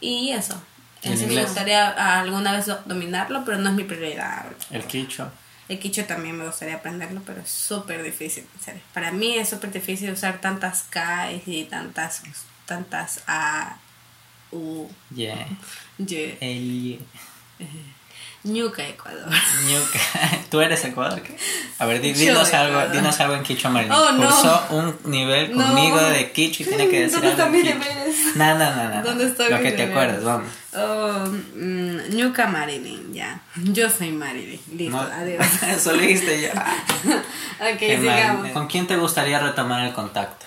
Y 0.00 0.32
eso. 0.32 0.60
¿Y 1.06 1.12
el 1.12 1.14
Eso 1.14 1.22
me 1.26 1.32
inglés? 1.32 1.46
gustaría 1.46 1.88
ah, 1.90 2.20
alguna 2.20 2.52
vez 2.52 2.66
do- 2.66 2.82
dominarlo, 2.84 3.44
pero 3.44 3.58
no 3.58 3.68
es 3.70 3.74
mi 3.74 3.84
prioridad. 3.84 4.46
El 4.70 4.84
quicho. 4.84 5.30
El 5.68 5.78
quicho 5.78 6.04
también 6.04 6.36
me 6.36 6.46
gustaría 6.46 6.76
aprenderlo, 6.76 7.22
pero 7.26 7.40
es 7.40 7.48
súper 7.50 8.02
difícil. 8.02 8.46
en. 8.60 8.80
Para 8.94 9.10
mí 9.10 9.36
es 9.36 9.48
súper 9.48 9.72
difícil 9.72 10.10
usar 10.12 10.40
tantas 10.40 10.82
K 10.84 11.32
y 11.44 11.64
tantas, 11.64 12.22
tantas 12.66 13.22
A, 13.26 13.76
U, 14.52 14.88
Yeah. 15.14 15.46
Y. 15.98 17.00
El 17.58 17.95
Ñuca, 18.46 18.86
Ecuador. 18.86 19.28
Ñuca. 19.66 19.98
¿Tú 20.50 20.60
eres 20.60 20.84
Ecuador? 20.84 21.20
¿Qué? 21.20 21.36
A 21.78 21.86
ver, 21.86 22.00
di- 22.00 22.12
dinos 22.12 22.48
Ecuador. 22.48 22.76
algo, 22.82 22.92
dinos 22.94 23.18
algo 23.20 23.34
en 23.34 23.42
quicho 23.42 23.68
marino. 23.70 23.96
Oh, 24.00 24.12
no. 24.12 24.18
Cursó 24.26 24.66
un 24.70 24.96
nivel 25.04 25.56
No. 25.56 25.66
conmigo 25.66 26.00
de 26.00 26.30
quicho 26.32 26.62
y 26.62 26.66
tiene 26.66 26.88
que 26.88 27.00
decir 27.02 27.20
¿Dónde 27.20 27.42
algo 27.42 27.52
quicho. 27.56 27.74
deberes? 27.74 28.36
No, 28.36 28.54
no, 28.58 28.76
no, 28.76 28.88
no. 28.94 29.02
¿Dónde 29.02 29.24
están 29.26 29.50
Lo 29.50 29.58
mis 29.58 29.66
que 29.70 29.72
te 29.76 29.82
acuerdas, 29.84 30.22
vamos. 30.24 30.48
Oh, 30.74 31.26
mm, 31.56 32.14
Ñuca 32.16 32.46
Marilyn, 32.46 33.12
ya. 33.12 33.40
Yo 33.56 33.90
soy 33.90 34.12
Marilyn. 34.12 34.60
Listo, 34.76 34.96
No, 34.96 35.02
adiós. 35.02 35.44
Eso 35.68 35.92
lo 35.92 35.98
dijiste 36.02 36.40
ya. 36.42 36.52
ok, 37.60 37.78
sigamos. 37.80 38.50
¿Con 38.50 38.66
quién 38.68 38.86
te 38.86 38.96
gustaría 38.96 39.38
retomar 39.40 39.84
el 39.86 39.92
contacto? 39.92 40.46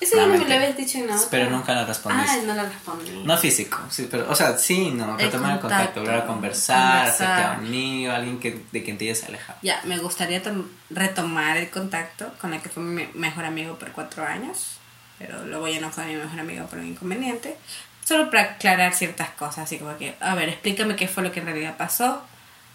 Eso 0.00 0.16
No, 0.16 0.26
me 0.26 0.38
lo 0.38 0.44
habías 0.54 0.76
dicho 0.76 0.98
en 0.98 1.06
la 1.06 1.16
otra. 1.16 1.28
Pero 1.30 1.50
nunca 1.50 1.74
lo 1.74 1.86
respondiste. 1.86 2.30
Ah, 2.30 2.42
no 2.44 2.54
lo 2.54 2.62
respondí. 2.64 3.22
No 3.24 3.38
físico, 3.38 3.78
sí, 3.90 4.08
pero, 4.10 4.30
o 4.30 4.34
sea, 4.34 4.58
sí, 4.58 4.90
no, 4.90 5.16
retomar 5.16 5.54
el 5.54 5.60
contacto, 5.60 6.00
volver 6.00 6.16
a 6.20 6.26
conversar, 6.26 7.06
hacerte 7.06 7.42
amigo, 7.42 8.12
alguien 8.12 8.38
que, 8.38 8.62
de 8.72 8.82
quien 8.84 8.98
te 8.98 9.04
hayas 9.10 9.24
alejado. 9.24 9.58
Ya, 9.62 9.80
me 9.84 9.96
gustaría 9.98 10.42
tom- 10.42 10.68
retomar 10.90 11.56
el 11.56 11.70
contacto 11.70 12.30
con 12.40 12.52
el 12.52 12.60
que 12.60 12.68
fue 12.68 12.82
mi 12.82 13.06
mejor 13.14 13.44
amigo 13.46 13.78
por 13.78 13.90
cuatro 13.92 14.24
años, 14.26 14.78
pero 15.18 15.46
luego 15.46 15.66
ya 15.68 15.80
no 15.80 15.90
fue 15.90 16.04
mi 16.06 16.16
mejor 16.16 16.40
amigo 16.40 16.66
por 16.66 16.78
un 16.78 16.86
inconveniente. 16.88 17.56
Solo 18.04 18.30
para 18.30 18.42
aclarar 18.42 18.94
ciertas 18.94 19.30
cosas, 19.30 19.60
así 19.64 19.78
como 19.78 19.96
que, 19.96 20.14
a 20.20 20.34
ver, 20.34 20.50
explícame 20.50 20.94
qué 20.94 21.08
fue 21.08 21.22
lo 21.22 21.32
que 21.32 21.40
en 21.40 21.46
realidad 21.46 21.76
pasó. 21.76 22.22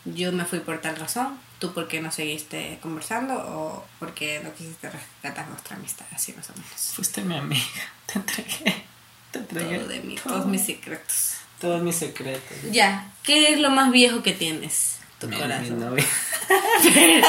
Yo 0.06 0.32
me 0.32 0.44
fui 0.46 0.60
por 0.60 0.80
tal 0.82 0.96
razón, 0.98 1.40
tú 1.62 1.74
por 1.74 1.88
qué 1.88 2.02
no 2.02 2.12
seguiste 2.12 2.80
conversando 2.82 3.36
o 3.36 3.86
por 4.00 4.16
qué 4.16 4.42
no 4.44 4.52
quisiste 4.56 4.90
rescatar 4.90 5.48
nuestra 5.48 5.78
amistad, 5.78 6.08
así 6.12 6.34
más 6.34 6.50
o 6.50 6.54
menos. 6.54 6.92
Fuiste 6.96 7.22
mi 7.22 7.38
amiga, 7.38 7.64
te 8.08 8.20
entregué, 8.20 8.84
te 9.30 9.40
entregué 9.40 9.78
Todo 9.78 9.88
de 9.88 10.00
mí, 10.02 10.16
todo, 10.16 10.34
todos 10.34 10.46
mis 10.48 10.66
secretos. 10.66 11.36
todos 11.62 11.82
mis 11.84 11.96
secretos. 11.96 12.58
Ya, 12.72 13.12
¿qué 13.24 13.54
es 13.54 13.60
lo 13.60 13.70
más 13.70 13.92
viejo 13.92 14.24
que 14.24 14.34
tienes? 14.34 14.98
Tu 15.22 15.28
Mi- 15.28 15.36
mi 15.36 15.42
corazón. 15.42 15.80
novia. 15.80 16.04
¿Qué? 16.82 17.22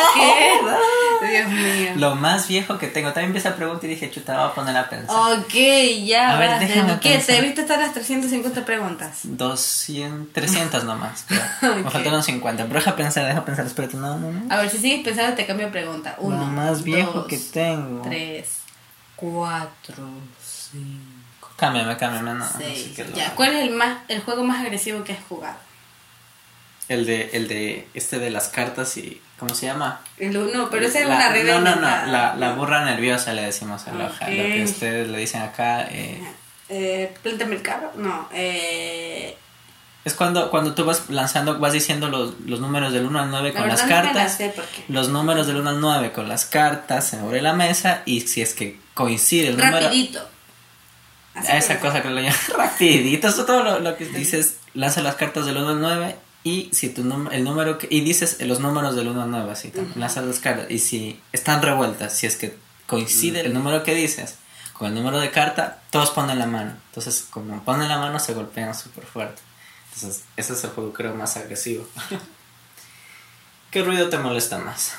Dios 1.30 1.50
mío. 1.50 1.90
Lo 1.96 2.14
más 2.16 2.48
viejo 2.48 2.78
que 2.78 2.86
tengo, 2.88 3.08
también 3.12 3.26
empecé 3.28 3.48
a 3.48 3.54
preguntar 3.56 3.84
y 3.84 3.88
dije, 3.94 4.10
chuta, 4.10 4.34
voy 4.38 4.50
a 4.50 4.54
poner 4.54 4.76
a 4.76 4.88
pensar. 4.88 5.14
Ok, 5.38 5.52
ya. 6.04 6.30
A 6.32 6.38
ver, 6.38 6.58
déjame 6.58 6.98
¿Qué? 7.00 7.10
pensar. 7.10 7.36
¿Te 7.36 7.42
viste 7.42 7.60
hasta 7.60 7.76
las 7.76 7.92
350 7.92 8.64
preguntas? 8.64 9.20
200, 9.24 10.32
300 10.32 10.84
nomás. 10.84 11.26
pero 11.60 11.76
Me 11.76 11.90
faltaron 11.90 12.22
50, 12.22 12.64
pero 12.64 12.80
deja 12.80 12.96
pensar, 12.96 13.26
deja 13.26 13.44
pensar, 13.44 13.66
espérate, 13.66 13.96
no, 13.98 14.16
no, 14.18 14.32
no. 14.32 14.52
A 14.54 14.58
ver, 14.62 14.70
si 14.70 14.78
sigues 14.78 15.04
pensando, 15.04 15.36
te 15.36 15.44
cambio 15.46 15.66
de 15.66 15.72
pregunta. 15.72 16.16
Uno. 16.18 16.38
Lo 16.38 16.44
más 16.46 16.82
viejo 16.82 17.12
dos, 17.12 17.26
que 17.26 17.36
tengo. 17.36 18.02
Tres. 18.02 18.56
Cuatro. 19.16 20.04
Cinco. 20.42 21.50
Cámbiame, 21.56 21.96
cámbiame, 21.98 22.32
no. 22.32 22.38
no 22.38 22.46
sé 22.46 22.54
seis. 22.58 22.98
es 22.98 23.10
lo 23.10 23.14
ya. 23.16 23.34
¿Cuál 23.34 23.52
es 23.54 23.62
el, 23.68 23.70
más, 23.74 23.98
el 24.08 24.20
juego 24.22 24.42
más 24.44 24.62
agresivo 24.62 25.04
que 25.04 25.12
has 25.12 25.22
jugado? 25.28 25.56
El 26.88 27.06
de, 27.06 27.30
el 27.32 27.48
de, 27.48 27.86
este 27.94 28.18
de 28.18 28.30
las 28.30 28.48
cartas 28.48 28.96
y, 28.96 29.20
¿cómo 29.38 29.54
se 29.54 29.66
llama? 29.66 30.00
El 30.18 30.36
uno, 30.36 30.68
pero 30.70 30.86
esa 30.86 30.98
es 31.00 31.08
La- 31.08 31.16
una 31.16 31.28
regla 31.30 31.58
No, 31.60 31.60
no, 31.60 31.76
no, 31.76 32.06
la, 32.06 32.34
la 32.36 32.52
burra 32.54 32.84
nerviosa 32.84 33.32
le 33.32 33.42
decimos 33.42 33.86
a 33.86 33.92
la 33.94 34.06
hoja. 34.06 34.28
Lo 34.28 34.42
que 34.42 34.64
ustedes 34.64 35.08
le 35.08 35.18
dicen 35.18 35.42
acá. 35.42 35.86
eh, 35.90 36.22
Eh, 36.68 37.14
plántame 37.22 37.54
el 37.56 37.62
carro. 37.62 37.92
No. 37.96 38.28
Eh, 38.32 39.36
es 40.04 40.14
cuando, 40.14 40.50
cuando 40.50 40.74
tú 40.74 40.84
vas 40.84 41.08
lanzando, 41.10 41.58
vas 41.60 41.72
diciendo 41.72 42.08
los, 42.08 42.40
los 42.46 42.58
números 42.60 42.92
del 42.92 43.06
1 43.06 43.20
al 43.20 43.30
9 43.30 43.52
la 43.52 43.60
con 43.60 43.68
las 43.68 43.82
verdad 43.86 43.98
no 44.02 44.06
la 44.08 44.12
cartas. 44.14 44.36
sé 44.36 44.52
porque. 44.54 44.84
Los 44.88 45.08
números 45.10 45.46
del 45.46 45.56
1 45.58 45.70
al 45.70 45.80
9 45.80 46.12
con 46.12 46.28
las 46.28 46.44
cartas 46.44 47.08
sobre 47.08 47.40
la 47.40 47.52
mesa. 47.52 48.02
Y 48.06 48.22
si 48.22 48.42
es 48.42 48.52
que 48.54 48.80
coincide 48.94 49.48
el 49.48 49.56
número. 49.56 49.80
Rapidito. 49.80 50.28
Esa 51.48 51.78
cosa 51.80 52.02
que 52.02 52.10
lo 52.10 52.20
llaman 52.20 52.36
rapidito. 52.58 53.28
Eso 53.28 53.44
todo 53.46 53.62
lo, 53.62 53.78
lo 53.78 53.96
que 53.96 54.04
dices, 54.06 54.56
lanza 54.74 55.00
las 55.02 55.14
cartas 55.14 55.46
del 55.46 55.56
1 55.56 55.68
al 55.68 55.80
9 55.80 56.16
y 56.44 56.70
si 56.72 56.88
tu 56.88 57.02
el 57.30 57.44
número 57.44 57.78
que, 57.78 57.86
y 57.90 58.00
dices 58.00 58.40
los 58.40 58.60
números 58.60 58.96
del 58.96 59.08
1 59.08 59.22
al 59.22 59.30
9 59.30 59.52
así, 59.52 59.72
lanzas 59.94 60.24
las 60.24 60.40
cartas 60.40 60.70
y 60.70 60.78
si 60.78 61.20
están 61.32 61.62
revueltas, 61.62 62.16
si 62.16 62.26
es 62.26 62.36
que 62.36 62.56
coincide 62.86 63.40
el 63.40 63.54
número 63.54 63.84
que 63.84 63.94
dices 63.94 64.36
con 64.72 64.88
el 64.88 64.94
número 64.94 65.20
de 65.20 65.30
carta, 65.30 65.80
todos 65.90 66.10
ponen 66.10 66.38
la 66.38 66.46
mano. 66.46 66.76
Entonces, 66.88 67.26
como 67.30 67.62
ponen 67.62 67.88
la 67.88 67.98
mano 67.98 68.18
se 68.18 68.34
golpean 68.34 68.74
súper 68.74 69.04
fuerte. 69.04 69.40
Entonces, 69.94 70.24
ese 70.36 70.54
es 70.54 70.64
el 70.64 70.70
juego 70.70 70.92
creo 70.92 71.14
más 71.14 71.36
agresivo. 71.36 71.86
¿Qué 73.70 73.82
ruido 73.84 74.08
te 74.08 74.18
molesta 74.18 74.58
más? 74.58 74.94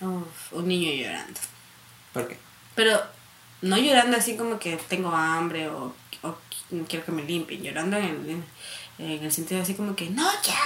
Uf, 0.00 0.52
un 0.52 0.68
niño 0.68 0.92
llorando. 0.92 1.40
¿Por 2.12 2.28
qué? 2.28 2.36
Pero 2.74 3.00
no 3.62 3.78
llorando 3.78 4.16
así 4.16 4.36
como 4.36 4.58
que 4.58 4.76
tengo 4.76 5.10
hambre 5.10 5.68
o, 5.68 5.94
o 6.22 6.36
quiero 6.88 7.04
que 7.04 7.12
me 7.12 7.24
limpien. 7.24 7.62
Llorando 7.62 7.96
en, 7.96 8.28
en, 8.28 8.44
en 8.98 9.24
el 9.24 9.32
sentido 9.32 9.62
así 9.62 9.74
como 9.74 9.96
que 9.96 10.10
no 10.10 10.28
quiero, 10.42 10.60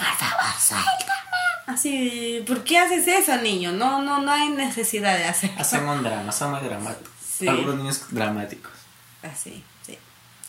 por 0.00 0.16
favor, 0.16 0.60
suéltame. 0.60 1.20
Así, 1.66 2.42
¿por 2.46 2.64
qué 2.64 2.78
haces 2.78 3.06
eso, 3.06 3.36
niño? 3.36 3.72
No, 3.72 4.00
no, 4.02 4.22
no 4.22 4.32
hay 4.32 4.48
necesidad 4.48 5.14
de 5.16 5.26
hacer 5.26 5.50
Hacen 5.58 5.86
un 5.88 6.02
drama, 6.02 6.32
son 6.32 6.52
muy 6.52 6.60
dramáticos. 6.60 7.12
Sí. 7.22 7.46
Algunos 7.46 7.76
niños 7.76 8.06
dramáticos. 8.10 8.72
Así, 9.22 9.62
sí. 9.86 9.96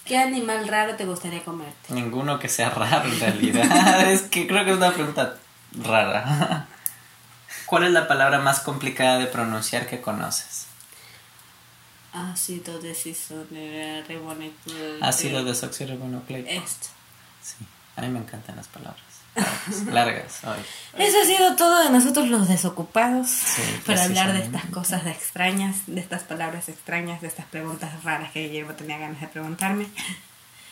¿Qué 0.06 0.18
animal 0.18 0.68
raro 0.68 0.96
te 0.96 1.06
gustaría 1.06 1.44
comerte? 1.44 1.94
Ninguno 1.94 2.40
que 2.40 2.50
sea 2.50 2.72
raro 2.72 3.08
en 3.08 3.20
realidad. 3.20 4.02
es 4.12 4.24
que 4.24 4.48
creo 4.48 4.66
que 4.66 4.72
es 4.72 4.78
una 4.78 4.94
pregunta 4.94 5.38
rara. 5.74 6.68
¿Cuál 7.66 7.84
es 7.84 7.92
la 7.92 8.08
palabra 8.08 8.40
más 8.40 8.62
complicada 8.62 9.20
de 9.20 9.28
pronunciar 9.28 9.86
que 9.88 10.02
conoces? 10.02 10.66
Ácido 12.14 12.80
decisoneribonucleico. 12.80 15.06
Ácido 15.06 15.44
desoxirribonucleico. 15.46 16.50
Esto. 16.50 16.88
Sí, 17.42 17.66
a 17.96 18.02
mí 18.02 18.10
me 18.10 18.20
encantan 18.20 18.58
las 18.58 18.68
palabras. 18.68 19.11
Largas, 19.92 20.44
ay. 20.44 20.60
Eso 20.98 21.18
ha 21.22 21.26
sido 21.26 21.56
todo 21.56 21.84
de 21.84 21.90
nosotros 21.90 22.28
los 22.28 22.48
desocupados 22.48 23.30
para 23.86 24.04
hablar 24.04 24.34
de 24.34 24.40
estas 24.40 24.66
cosas 24.66 25.06
de 25.06 25.12
extrañas, 25.12 25.78
de 25.88 26.02
estas 26.02 26.24
palabras 26.24 26.68
extrañas, 26.70 27.22
de 27.22 27.28
estas 27.28 27.46
preguntas 27.46 28.04
raras 28.04 28.32
que 28.32 28.48
Guillermo 28.48 28.74
tenía 28.74 28.98
ganas 28.98 29.22
de 29.22 29.28
preguntarme. 29.28 29.88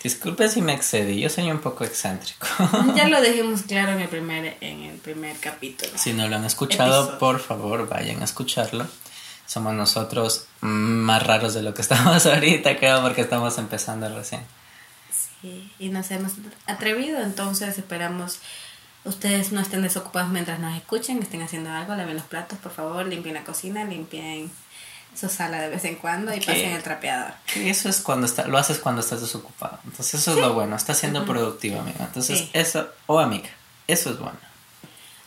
Disculpe 0.04 0.48
si 0.48 0.62
me 0.62 0.74
excedí, 0.74 1.20
yo 1.20 1.30
soy 1.30 1.52
un 1.52 1.60
poco 1.60 1.84
excéntrico. 1.84 2.48
Ya 2.96 3.08
lo 3.08 3.22
dejamos 3.22 3.64
claro 3.64 3.92
en 3.94 4.02
el 4.02 4.08
primer, 4.08 4.58
en 4.62 4.84
el 4.84 4.98
primer 4.98 5.38
capítulo. 5.38 5.92
Si 5.96 6.14
no 6.14 6.28
lo 6.28 6.38
han 6.38 6.46
escuchado, 6.46 7.02
Episodio. 7.02 7.20
por 7.20 7.40
favor 7.40 7.88
vayan 7.90 8.22
a 8.22 8.26
escucharlo. 8.26 8.88
Somos 9.46 9.74
nosotros 9.74 10.46
más 10.62 11.26
raros 11.26 11.54
de 11.54 11.64
lo 11.64 11.74
que 11.74 11.82
estamos 11.82 12.26
ahorita, 12.26 12.78
creo, 12.78 13.02
porque 13.02 13.22
estamos 13.22 13.58
empezando 13.58 14.08
recién. 14.16 14.42
Y 15.44 15.90
nos 15.90 16.12
hemos 16.12 16.34
atrevido, 16.68 17.22
entonces 17.22 17.78
esperamos 17.78 18.40
ustedes 19.06 19.52
no 19.54 19.62
estén 19.62 19.82
desocupados 19.82 20.30
mientras 20.30 20.60
nos 20.60 20.76
escuchen, 20.76 21.22
estén 21.22 21.42
haciendo 21.42 21.70
algo, 21.72 21.96
laven 21.96 22.16
los 22.16 22.26
platos, 22.26 22.60
por 22.60 22.72
favor, 22.74 23.06
limpien 23.06 23.34
la 23.36 23.44
cocina, 23.44 23.86
limpien 23.86 24.52
Eso 25.16 25.30
sala 25.30 25.62
de 25.62 25.70
vez 25.70 25.86
en 25.86 25.96
cuando 25.96 26.34
y 26.36 26.40
¿Qué? 26.40 26.46
pasen 26.48 26.72
el 26.72 26.84
trapeador. 26.84 27.32
Eso 27.56 27.90
es 27.90 28.02
cuando 28.02 28.26
está, 28.28 28.48
lo 28.48 28.58
haces 28.58 28.78
cuando 28.80 29.02
estás 29.02 29.22
desocupado. 29.22 29.80
Entonces 29.86 30.16
eso 30.22 30.32
es 30.34 30.38
lo 30.38 30.54
bueno, 30.54 30.76
estás 30.76 31.00
siendo 31.00 31.26
productivo, 31.26 31.80
amiga. 31.80 32.06
Entonces 32.06 32.40
Sí. 32.40 32.50
eso, 32.54 32.90
o 33.08 33.20
amiga, 33.20 33.50
eso 33.88 34.10
es 34.12 34.20
bueno. 34.20 34.38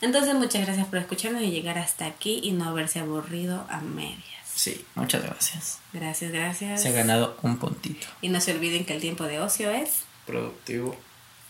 Entonces, 0.03 0.35
muchas 0.35 0.65
gracias 0.67 0.87
por 0.89 0.99
escucharnos 0.99 1.43
y 1.43 1.51
llegar 1.53 1.79
hasta 1.79 2.07
aquí 2.07 2.41
y 2.43 2.51
no 2.51 2.65
haberse 2.69 2.99
aburrido 2.99 3.65
a 3.71 3.81
medias. 3.81 4.42
Sí, 4.63 4.87
muchas 4.95 5.25
gracias. 5.25 5.81
Gracias, 5.93 6.31
gracias. 6.31 6.83
Se 6.83 6.91
ha 6.91 6.93
ganado 6.93 7.37
un 7.43 7.59
puntito. 7.59 8.07
Y 8.21 8.29
no 8.29 8.41
se 8.41 8.53
olviden 8.53 8.85
que 8.85 8.95
el 8.95 9.01
tiempo 9.01 9.25
de 9.25 9.41
ocio 9.41 9.73
es. 9.73 10.05
Productivo. 10.25 10.95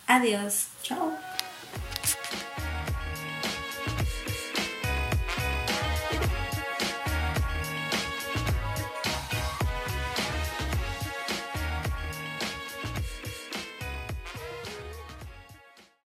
Adiós. 0.06 0.68
Chao. 0.82 1.12